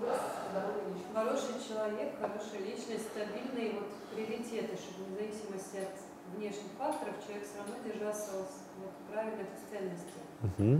[0.00, 0.20] вырос
[0.50, 1.04] здоровой личностью.
[1.12, 7.58] Хороший человек, хорошая личность, стабильные вот приоритеты, чтобы вне зависимости от внешних факторов человек все
[7.58, 8.32] равно держался
[8.78, 8.92] вот.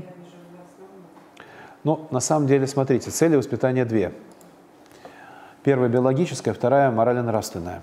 [0.00, 1.04] Я вижу в основном.
[1.84, 4.12] Ну, на самом деле, смотрите, цели воспитания две.
[5.66, 7.82] Первая биологическая, вторая морально-нравственная.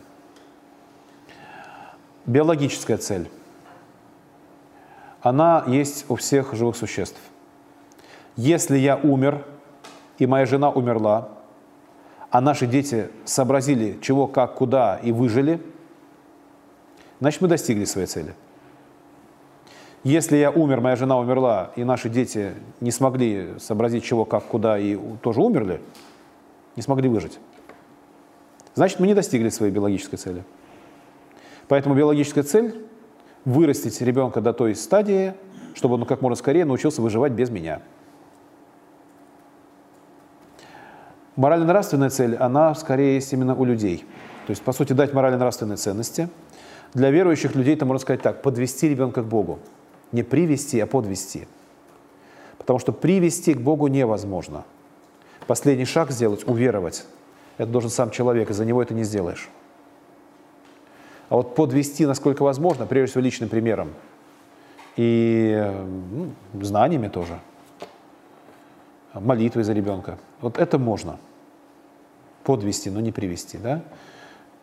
[2.25, 3.29] Биологическая цель.
[5.21, 7.19] Она есть у всех живых существ.
[8.37, 9.43] Если я умер,
[10.17, 11.27] и моя жена умерла,
[12.29, 15.61] а наши дети сообразили, чего, как, куда и выжили,
[17.19, 18.33] значит, мы достигли своей цели.
[20.05, 24.79] Если я умер, моя жена умерла, и наши дети не смогли сообразить, чего, как, куда,
[24.79, 25.81] и тоже умерли,
[26.77, 27.39] не смогли выжить,
[28.75, 30.43] значит, мы не достигли своей биологической цели.
[31.67, 32.85] Поэтому биологическая цель–
[33.45, 35.33] вырастить ребенка до той стадии,
[35.73, 37.81] чтобы он как можно скорее научился выживать без меня.
[41.35, 44.05] Морально-нравственная цель, она скорее есть именно у людей.
[44.45, 46.29] То есть, по сути, дать морально-нравственные ценности.
[46.93, 49.59] Для верующих людей это можно сказать так, подвести ребенка к Богу.
[50.11, 51.47] Не привести, а подвести.
[52.59, 54.63] Потому что привести к Богу невозможно.
[55.47, 57.05] Последний шаг сделать, уверовать,
[57.57, 59.49] это должен сам человек, и за него это не сделаешь.
[61.29, 63.89] А вот подвести, насколько возможно, прежде всего личным примером
[64.95, 65.71] и
[66.11, 66.31] ну,
[66.61, 67.39] знаниями тоже,
[69.13, 70.17] молитвой за ребенка.
[70.41, 71.17] Вот это можно
[72.43, 73.57] подвести, но не привести.
[73.57, 73.81] Да?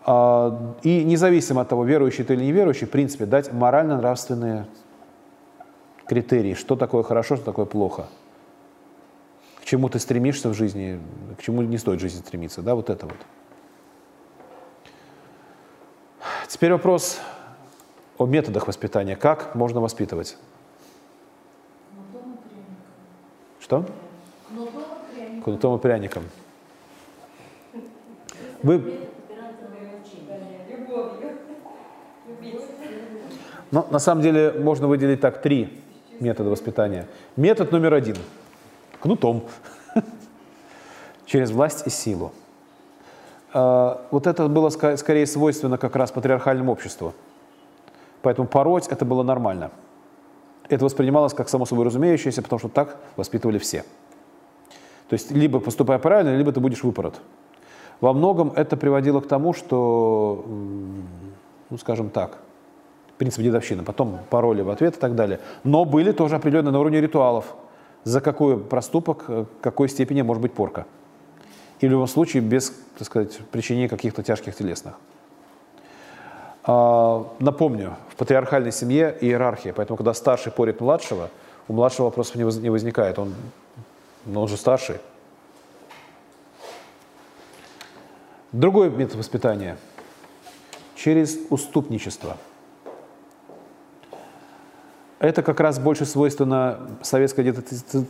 [0.04, 4.66] А, И независимо от того, верующий ты или неверующий, в принципе, дать морально-нравственные
[6.06, 8.06] критерии, что такое хорошо, что такое плохо.
[9.70, 10.98] К чему ты стремишься в жизни,
[11.38, 12.60] к чему не стоит в жизни стремиться.
[12.60, 12.74] Да?
[12.74, 13.14] Вот это вот.
[16.48, 17.20] Теперь вопрос
[18.18, 19.14] о методах воспитания.
[19.14, 20.36] Как можно воспитывать?
[23.60, 23.86] Что?
[25.44, 26.24] Кнутом и пряником.
[28.64, 28.74] Вы.
[28.74, 29.00] Любить.
[33.70, 35.80] ну, на самом деле можно выделить так три
[36.18, 37.06] метода воспитания.
[37.36, 38.16] Метод номер один–
[39.00, 39.42] кнутом,
[41.26, 42.32] через власть и силу.
[43.52, 47.14] А, Вот это было скорее свойственно как раз патриархальному обществу.
[48.22, 49.70] Поэтому пороть это было нормально.
[50.68, 53.84] Это воспринималось как само собой разумеющееся, потому что так воспитывали все.
[55.08, 57.20] То есть либо поступай правильно, либо ты будешь выпорот.
[58.00, 60.44] Во многом это приводило к тому, что,
[61.70, 62.38] ну скажем так,
[63.18, 65.40] принцип дедовщины, потом пароли в ответ и так далее.
[65.64, 67.54] Но были тоже определенные на уровне ритуалов,
[68.04, 70.86] за какой проступок, э, какой степени может быть порка.
[71.80, 74.94] И в любом случае без, так сказать, причинения каких-то тяжких телесных.
[76.64, 81.30] А, Напомню, в патриархальной семье иерархия, поэтому когда старший порит младшего,
[81.68, 83.34] у младшего вопросов не воз- не возникает, он,
[84.26, 84.96] но он же старший.
[88.52, 89.78] Другой метод воспитания–
[91.00, 92.36] через уступничество.
[95.20, 97.44] Это как раз больше свойственно советской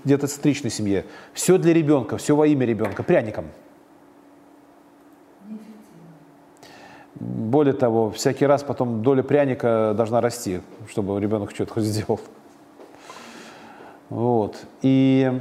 [0.05, 1.05] детоцентричной семье.
[1.35, 3.47] Все для ребенка, все во имя ребенка, пряником.
[7.17, 12.21] Более того, всякий раз потом доля пряника должна расти, чтобы ребенок что-то хоть сделал.
[14.09, 14.57] Вот.
[14.83, 15.33] И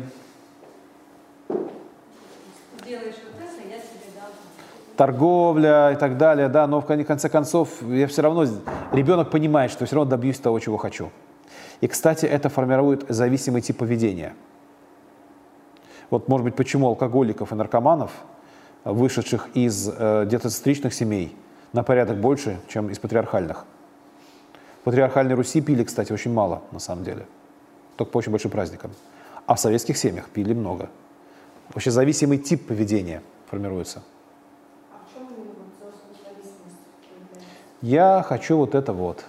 [4.98, 8.46] торговля и так далее, да, но в кон- конце концов я все равно,
[8.92, 11.12] ребенок понимает, что все равно добьюсь того, чего хочу.
[11.82, 14.34] И, кстати, это формирует зависимый тип поведения.
[16.10, 18.12] Вот, может быть, почему алкоголиков и наркоманов,
[18.84, 21.36] вышедших из э, детоцентричных семей,
[21.74, 23.66] на порядок больше, чем из патриархальных.
[24.82, 27.26] В патриархальной Руси пили, кстати, очень мало, на самом деле.
[27.96, 28.92] Только по очень большим праздникам.
[29.46, 30.90] А в советских семьях пили много.
[31.74, 34.02] Вообще зависимый тип поведения формируется.
[34.92, 35.28] А в чем?
[37.82, 39.26] Я хочу вот это вот.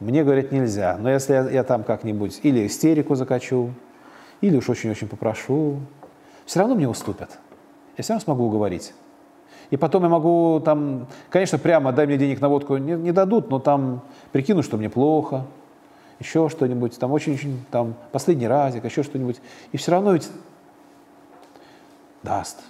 [0.00, 0.96] Мне говорят нельзя.
[0.98, 3.72] Но если я, я там как-нибудь или истерику закачу,
[4.40, 5.80] или уж очень-очень попрошу,
[6.46, 7.38] все равно мне уступят.
[7.96, 8.94] Я все равно смогу уговорить.
[9.68, 13.50] И потом я могу там, конечно, прямо дай мне денег на водку не, не дадут,
[13.50, 15.46] но там прикину, что мне плохо,
[16.18, 19.40] еще что-нибудь, там очень-очень, там последний разик, еще что-нибудь.
[19.72, 20.28] И все равно ведь
[22.22, 22.62] даст.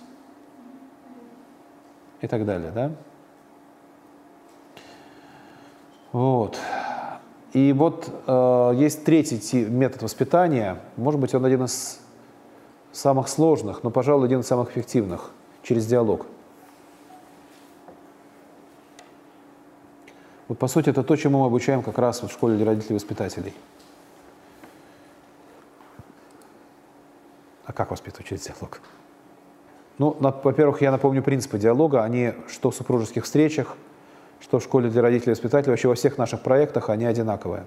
[2.21, 2.93] И так далее, да?
[6.13, 6.59] Вот.
[7.53, 10.81] И вот э, есть третий ти- метод воспитания.
[10.97, 12.01] Может быть, он один из
[12.93, 15.31] самых сложных, но, пожалуй, один из самых эффективных
[15.63, 16.27] через диалог.
[20.49, 22.95] Вот, по сути, это то, чему мы обучаем как раз в школе для родителей и
[22.95, 23.55] воспитателей.
[27.67, 28.81] А как воспитывать через диалог?
[29.99, 32.03] Ну, во-первых, я напомню принципы диалога.
[32.03, 33.77] Они что в супружеских встречах,
[34.41, 37.65] что в школе для родителей и воспитателей, вообще во всех наших проектах они одинаковые.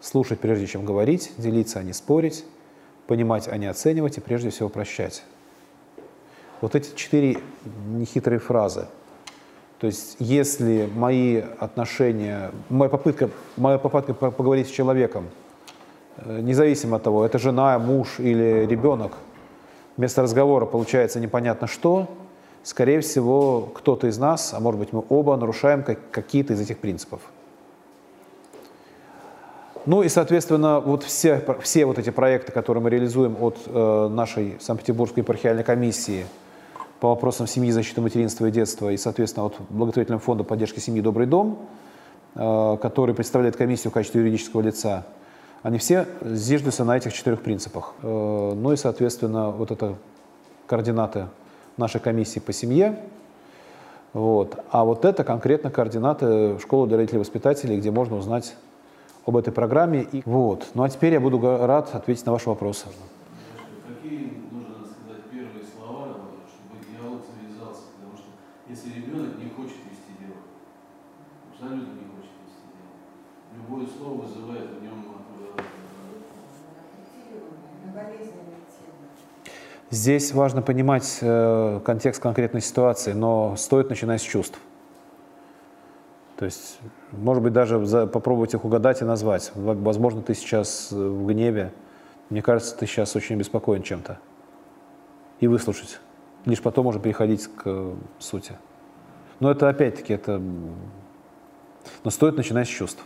[0.00, 2.44] Слушать, прежде чем говорить, делиться, а не спорить,
[3.06, 5.22] понимать, а не оценивать и прежде всего прощать.
[6.60, 7.38] Вот эти четыре
[7.88, 8.86] нехитрые фразы.
[9.78, 15.28] То есть, если мои отношения, моя попытка, моя попытка по- поговорить с человеком,
[16.18, 19.14] э, независимо от того, это жена, муж или ребенок,
[19.96, 22.08] вместо разговора получается непонятно что,
[22.62, 26.78] скорее всего, кто-то из нас, а может быть мы оба, нарушаем как- какие-то из этих
[26.78, 27.20] принципов.
[29.84, 34.56] Ну и, соответственно, вот все, все вот эти проекты, которые мы реализуем от э, нашей
[34.60, 36.24] Санкт-Петербургской епархиальной комиссии
[37.00, 41.26] по вопросам семьи, защиты материнства и детства и, соответственно, от благотворительного фонда поддержки семьи «Добрый
[41.26, 41.58] дом»,
[42.36, 45.04] э, который представляет комиссию в качестве юридического лица,
[45.64, 47.94] они все зиждутся на этих четырех принципах.
[48.02, 49.96] Э, Ну и, соответственно, вот это
[50.68, 51.26] координаты
[51.82, 52.98] нашей комиссии по семье.
[54.12, 54.58] Вот.
[54.70, 58.54] А вот это конкретно координаты школы для родителей и воспитателей, где можно узнать
[59.26, 60.02] об этой программе.
[60.02, 60.68] И, вот.
[60.74, 62.86] Ну а теперь я буду рад ответить на ваши вопросы.
[73.54, 75.04] Любое слово вызывает в нем
[75.56, 75.62] э,
[79.92, 84.58] Здесь важно понимать э, контекст конкретной ситуации, но стоит начинать с чувств.
[86.38, 86.78] То есть,
[87.10, 89.52] может быть, даже за- попробовать их угадать и назвать.
[89.54, 91.74] Во- Возможно, ты сейчас э, в гневе.
[92.30, 94.18] Мне кажется, ты сейчас очень обеспокоен чем-то.
[95.40, 96.00] И выслушать.
[96.46, 98.54] Лишь потом уже переходить к э, сути.
[99.40, 100.40] Но это опять-таки, это...
[102.02, 103.04] Но стоит начинать с чувств.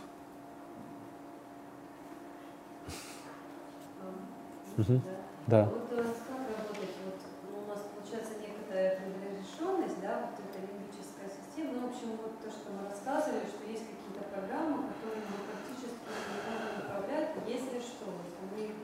[4.77, 5.01] Мгм.
[5.47, 5.65] Да.
[5.65, 7.17] Вот у нас как работает, вот,
[7.49, 11.73] ну, у нас получается некоторая предрешенность, да, вот эта лимбическая система.
[11.73, 16.05] Ну, в общем, вот то, что мы рассказывали, что есть какие-то программы, которые мы практически
[16.05, 18.77] не можем управлять, если что, если мы их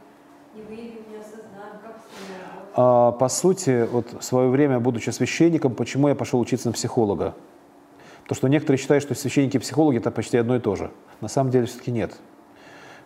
[0.57, 2.53] не выявим, не осознаем, как с ними работать.
[2.75, 7.35] А, по сути, вот в свое время, будучи священником, почему я пошел учиться на психолога?
[8.23, 10.91] Потому что некоторые считают, что священники и психологи это почти одно и то же.
[11.21, 12.13] На самом деле все-таки нет.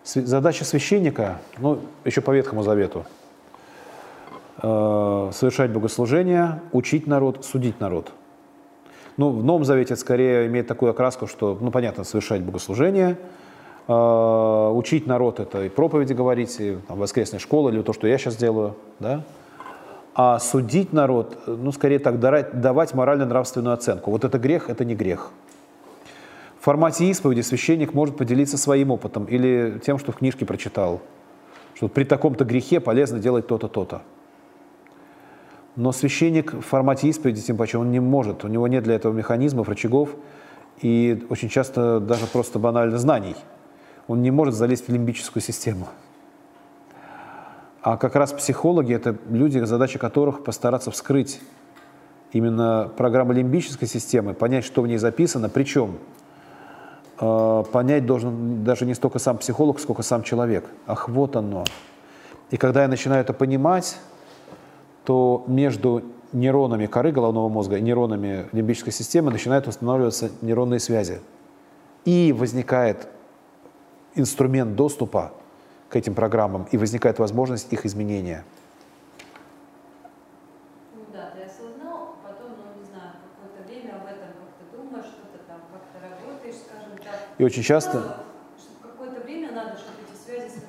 [0.04, 3.04] Задача священника, ну, еще по Ветхому Завету,
[4.62, 8.12] э, совершать богослужение, учить народ, судить народ.
[9.18, 13.18] Ну, в Новом Завете это скорее имеет такую окраску, что, ну, понятно, совершать богослужение,
[13.86, 18.16] э, учить народ это и проповеди говорить, и там, воскресная школа, или то, что я
[18.16, 19.24] сейчас делаю, да.
[20.20, 24.10] А судить народ, ну, скорее так, давать морально-нравственную оценку.
[24.10, 25.30] Вот это грех, это не грех.
[26.58, 31.00] В формате исповеди священник может поделиться своим опытом или тем, что в книжке прочитал,
[31.74, 34.02] что при таком-то грехе полезно делать то-то, то-то.
[35.76, 39.12] Но священник в формате исповеди, тем паче, он не может, у него нет для этого
[39.12, 40.16] механизмов, рычагов
[40.82, 43.36] и очень часто даже просто банально знаний.
[44.08, 45.86] Он не может залезть в лимбическую систему.
[47.88, 51.40] А как раз психологи– это люди, задача которых постараться вскрыть
[52.32, 55.96] именно программу лимбической системы, понять, что в ней записано, причем
[57.18, 60.66] э, понять должен даже не столько сам психолог, сколько сам человек.
[60.86, 61.64] Ах, вот оно.
[62.50, 63.96] И когда я начинаю это понимать,
[65.06, 66.02] то между
[66.34, 71.22] нейронами коры головного мозга и нейронами лимбической системы начинают устанавливаться нейронные связи.
[72.04, 73.08] И возникает
[74.14, 75.32] инструмент доступа
[75.88, 78.44] к этим программам, и возникает возможность их изменения.
[80.94, 81.02] Ну
[81.82, 82.08] ну.
[87.38, 88.24] И очень часто...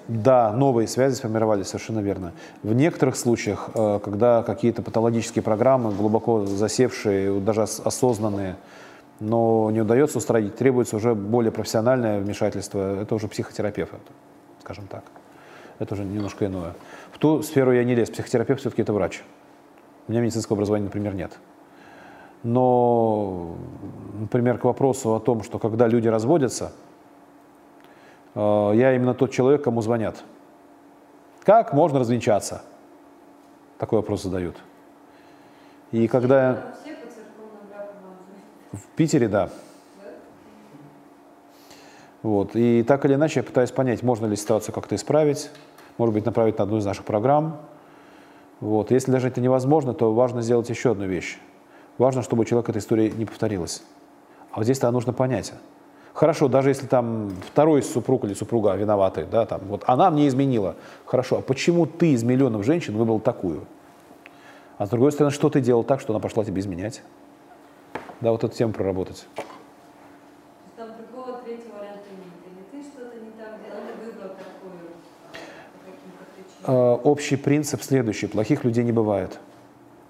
[0.08, 2.32] Да, новые связи сформировались, совершенно верно.
[2.64, 8.56] В некоторых случаях, э, когда какие-то патологические программы, глубоко засевшие, даже осознанные,
[9.20, 13.00] но не удается устранить, требуется уже более профессиональное вмешательство.
[13.00, 13.94] Это уже психотерапевт,
[14.70, 15.04] скажем так.
[15.80, 16.76] Это уже немножко иное.
[17.12, 18.12] В ту сферу я не лез.
[18.12, 19.24] Психотерапевт все-таки это врач.
[20.08, 21.40] У меня медицинского образования, например, нет.
[22.44, 23.56] Но,
[24.20, 26.72] например, к вопросу о том, что когда люди разводятся,
[28.36, 30.24] э, я именно тот человек, кому звонят.
[31.44, 32.62] Как можно развенчаться?
[33.80, 34.56] Такой вопрос задают.
[35.92, 36.76] И когда...
[38.72, 39.50] В Питере, да.
[42.22, 42.56] Вот.
[42.56, 45.50] И так или иначе я пытаюсь понять, можно ли ситуацию как-то исправить,
[45.98, 47.58] может быть, направить на одну из наших программ.
[48.60, 48.92] Вот.
[48.92, 51.40] Если даже это невозможно, то важно сделать еще одну вещь.
[51.98, 53.84] Важно, чтобы у человека эта история не повторилась.
[54.52, 55.54] А вот здесь-то нужно понять.
[56.14, 60.76] Хорошо, даже если там второй супруг или супруга виноваты, да, там, вот она мне изменила.
[61.06, 63.66] Хорошо, а почему ты из миллионов женщин выбрал такую?
[64.78, 67.04] А с другой стороны, что ты делал так, что она пошла тебе изменять?
[68.22, 69.28] Да, вот эту тему проработать.
[70.76, 72.34] Там другого третьего варианта нет.
[72.48, 74.92] Или ты что-то не так делал, или выбрал такую
[75.72, 76.48] по каким-то причинам.
[76.48, 78.28] Э, Общий принцип следующий.
[78.28, 79.40] Плохих людей не бывает.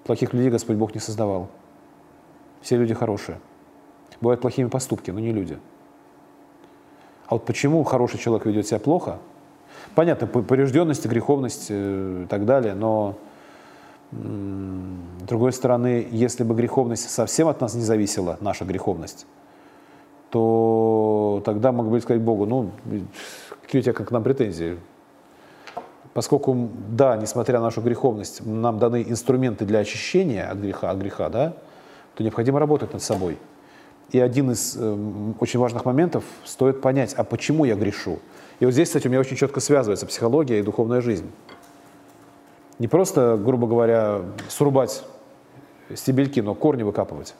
[0.04, 1.48] Плохих людей Господь Бог не создавал.
[2.60, 3.38] Все люди хорошие.
[4.20, 5.58] Бывают плохими поступки, но не люди.
[7.26, 9.18] А вот почему хороший человек ведет себя плохо?
[9.94, 13.16] Понятно, по- поврежденность, греховность э, и так далее, но
[14.12, 19.24] с другой стороны, если бы греховность совсем от нас не зависела, наша греховность,
[20.30, 22.70] то тогда мы бы сказать Богу, ну,
[23.62, 24.78] какие у тебя как к нам претензии?
[26.12, 31.28] Поскольку, да, несмотря на нашу греховность, нам даны инструменты для очищения от греха, от греха,
[31.28, 31.54] да,
[32.14, 33.38] то необходимо работать над собой.
[34.10, 38.18] И один из эм, очень важных моментов стоит понять, а почему я грешу?
[38.58, 41.30] И вот здесь, кстати, у меня очень четко связывается психология и духовная жизнь.
[42.80, 45.04] Не просто, грубо говоря, срубать
[45.94, 47.34] стебельки, но корни выкапывать.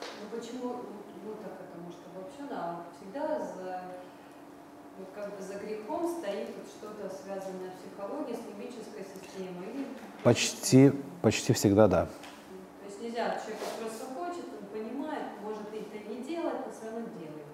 [0.00, 0.76] Ну почему,
[1.24, 3.82] ну так это может обобщенно, а всегда за,
[4.98, 9.68] вот как бы за грехом стоит вот что-то связанное с психологией, с лимбической системой.
[9.74, 9.86] Или,
[10.22, 12.06] Почти, почти всегда да.
[12.06, 12.10] то
[12.86, 17.46] есть нельзя, человек просто хочет, он понимает, может это не делать, но все равно делает.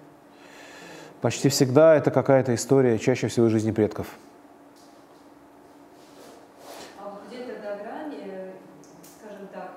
[1.21, 4.07] Почти всегда это какая-то история, чаще всего из жизни предков.
[6.99, 8.51] А вот где тогда грань, э,
[9.17, 9.71] скажем так,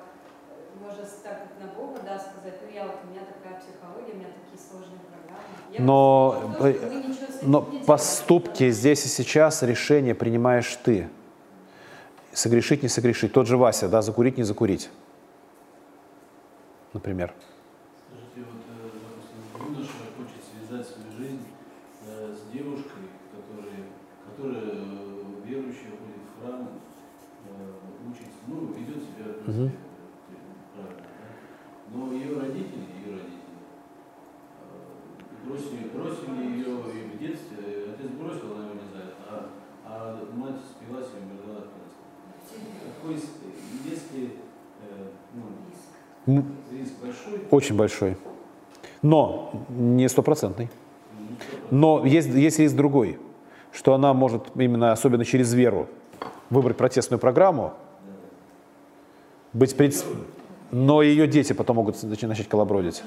[0.51, 4.17] э, можно так на Бога, да, сказать, ну я вот, у меня такая психология, у
[4.17, 5.45] меня такие сложные программы.
[5.73, 7.03] Я Но, то, э,
[7.41, 7.87] Но делаете.
[7.87, 11.09] поступки здесь и сейчас решение принимаешь ты.
[12.33, 13.33] Согрешить, не согрешить.
[13.33, 14.89] Тот же Вася, да, закурить, не закурить.
[16.95, 17.33] Например.
[18.09, 21.45] Скажите, вот, э, допустим, юноша хочет связать свою жизнь
[22.07, 23.85] э, с девушкой, которая,
[24.29, 29.69] которая э, верующая, ходит в храм, э, учится, ну, ведет себя в принципе, Мгм.
[29.69, 31.95] э, правильно, да?
[31.95, 33.53] Но ее родители, ее родители,
[34.61, 39.51] э, бросили, бросили ее и в детстве, э, отец бросил, она его не знает, а,
[39.85, 42.01] а мать спилась и умерла от cancer.
[43.01, 43.39] Какой, с-
[43.85, 44.37] если,
[44.83, 45.43] э, ну,
[46.25, 48.17] М, риск большой, Очень большой.
[49.03, 50.71] Но не стопроцентный.
[51.71, 53.19] Но есть, есть риск другой,
[53.73, 55.87] что она может именно, особенно через веру,
[56.49, 57.75] выбрать протестную программу,
[59.53, 60.03] быть пред...
[60.71, 63.03] но ее дети потом могут нач- начать колобродить.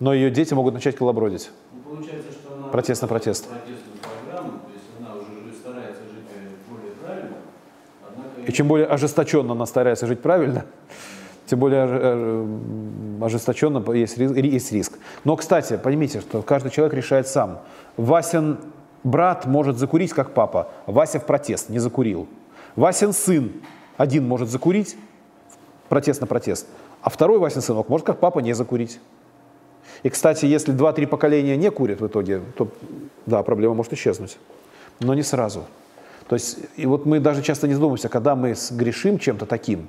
[0.00, 1.50] Но ее дети могут начать колобродить.
[1.72, 3.48] Ну, Протест на протест.
[3.66, 3.80] есть
[8.36, 10.66] э, И чем более ожесточенно она старается жить правильно,
[11.48, 14.98] тем более оже- э, ожесточенно есть есть риск.
[15.24, 17.60] Но, кстати, поймите, что каждый человек решает сам.
[17.96, 18.58] Васин
[19.02, 20.68] брат может закурить, как папа.
[20.86, 22.28] Вася в протест не закурил.
[22.76, 23.52] Васин сын
[23.96, 24.96] один может закурить,
[25.88, 26.66] протест на протест,
[27.02, 29.00] а второй Васин сынок может, как папа, не закурить.
[30.02, 32.68] И, кстати, если два-три поколения не курят в итоге, то,
[33.26, 34.38] да, проблема может исчезнуть.
[35.00, 35.64] Но не сразу.
[36.28, 39.88] То есть, и вот мы даже часто не задумываемся, когда мы грешим чем-то таким,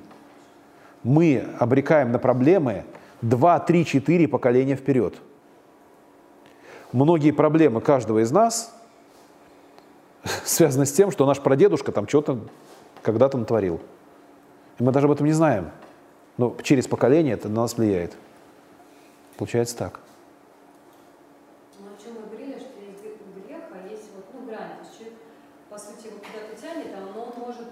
[1.02, 2.84] мы обрекаем на проблемы
[3.22, 5.14] 2, 3, 4 поколения вперед.
[6.92, 8.74] Многие проблемы каждого из нас
[10.44, 12.40] связаны с тем, что наш прадедушка там что-то
[13.02, 13.80] когда-то натворил.
[14.78, 15.70] И мы даже об этом не знаем.
[16.36, 18.16] Но через поколение это на нас влияет.
[19.36, 20.00] Получается так.
[21.78, 23.16] Ну, о чем мы говорили, что есть грех,
[23.46, 24.76] грех, а есть вот, ну, грань.
[24.76, 25.18] То есть человек,
[25.68, 27.68] по сути, его куда-то тянет, а но он может,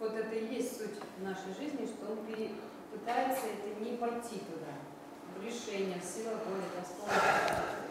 [0.00, 2.52] вот это и есть суть нашей жизни, что он пере-
[2.90, 4.74] пытается это не пойти туда.
[5.38, 7.84] В решение, сила воли, достоинство.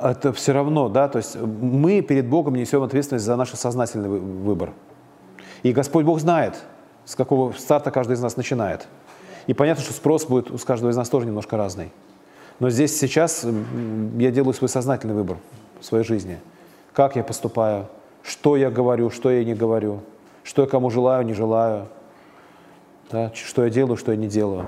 [0.00, 4.72] Это все равно, да, то есть мы перед Богом несем ответственность за наш сознательный выбор.
[5.62, 6.62] И Господь Бог знает,
[7.04, 8.86] с какого старта каждый из нас начинает.
[9.46, 11.92] И понятно, что спрос будет у каждого из нас тоже немножко разный.
[12.58, 13.46] Но здесь сейчас
[14.18, 15.38] я делаю свой сознательный выбор
[15.80, 16.38] в своей жизни.
[16.92, 17.86] Как я поступаю,
[18.22, 20.00] что я говорю, что я не говорю,
[20.42, 21.86] что я кому желаю, не желаю,
[23.10, 24.66] да, что я делаю, что я не делаю.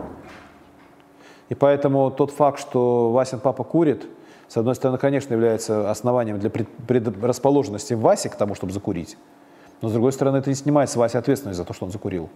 [1.48, 4.06] И поэтому тот факт, что Васин папа курит,
[4.48, 9.16] с одной стороны, конечно, является основанием для предрасположенности Васи к тому, чтобы закурить.
[9.82, 12.30] Но с другой стороны, это не снимает с Васи ответственность за то, что он закурил.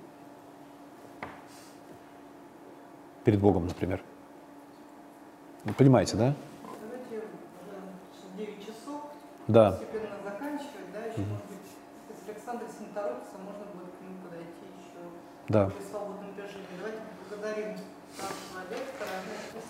[3.24, 4.02] Перед Богом, например.
[5.64, 6.34] Вы понимаете, да?
[6.82, 9.02] Давайте уже 9 часов.
[9.48, 9.72] Да.
[9.72, 11.70] Постепенно заканчивать, да, еще, может быть,
[12.10, 15.00] если Александр не торопится, можно будет к нему подойти еще
[15.48, 15.66] Да.
[15.68, 16.64] в свободном режиме.
[16.78, 17.68] Давайте поблагодарим
[18.18, 19.10] нашего лектора.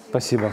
[0.08, 0.52] Спасибо.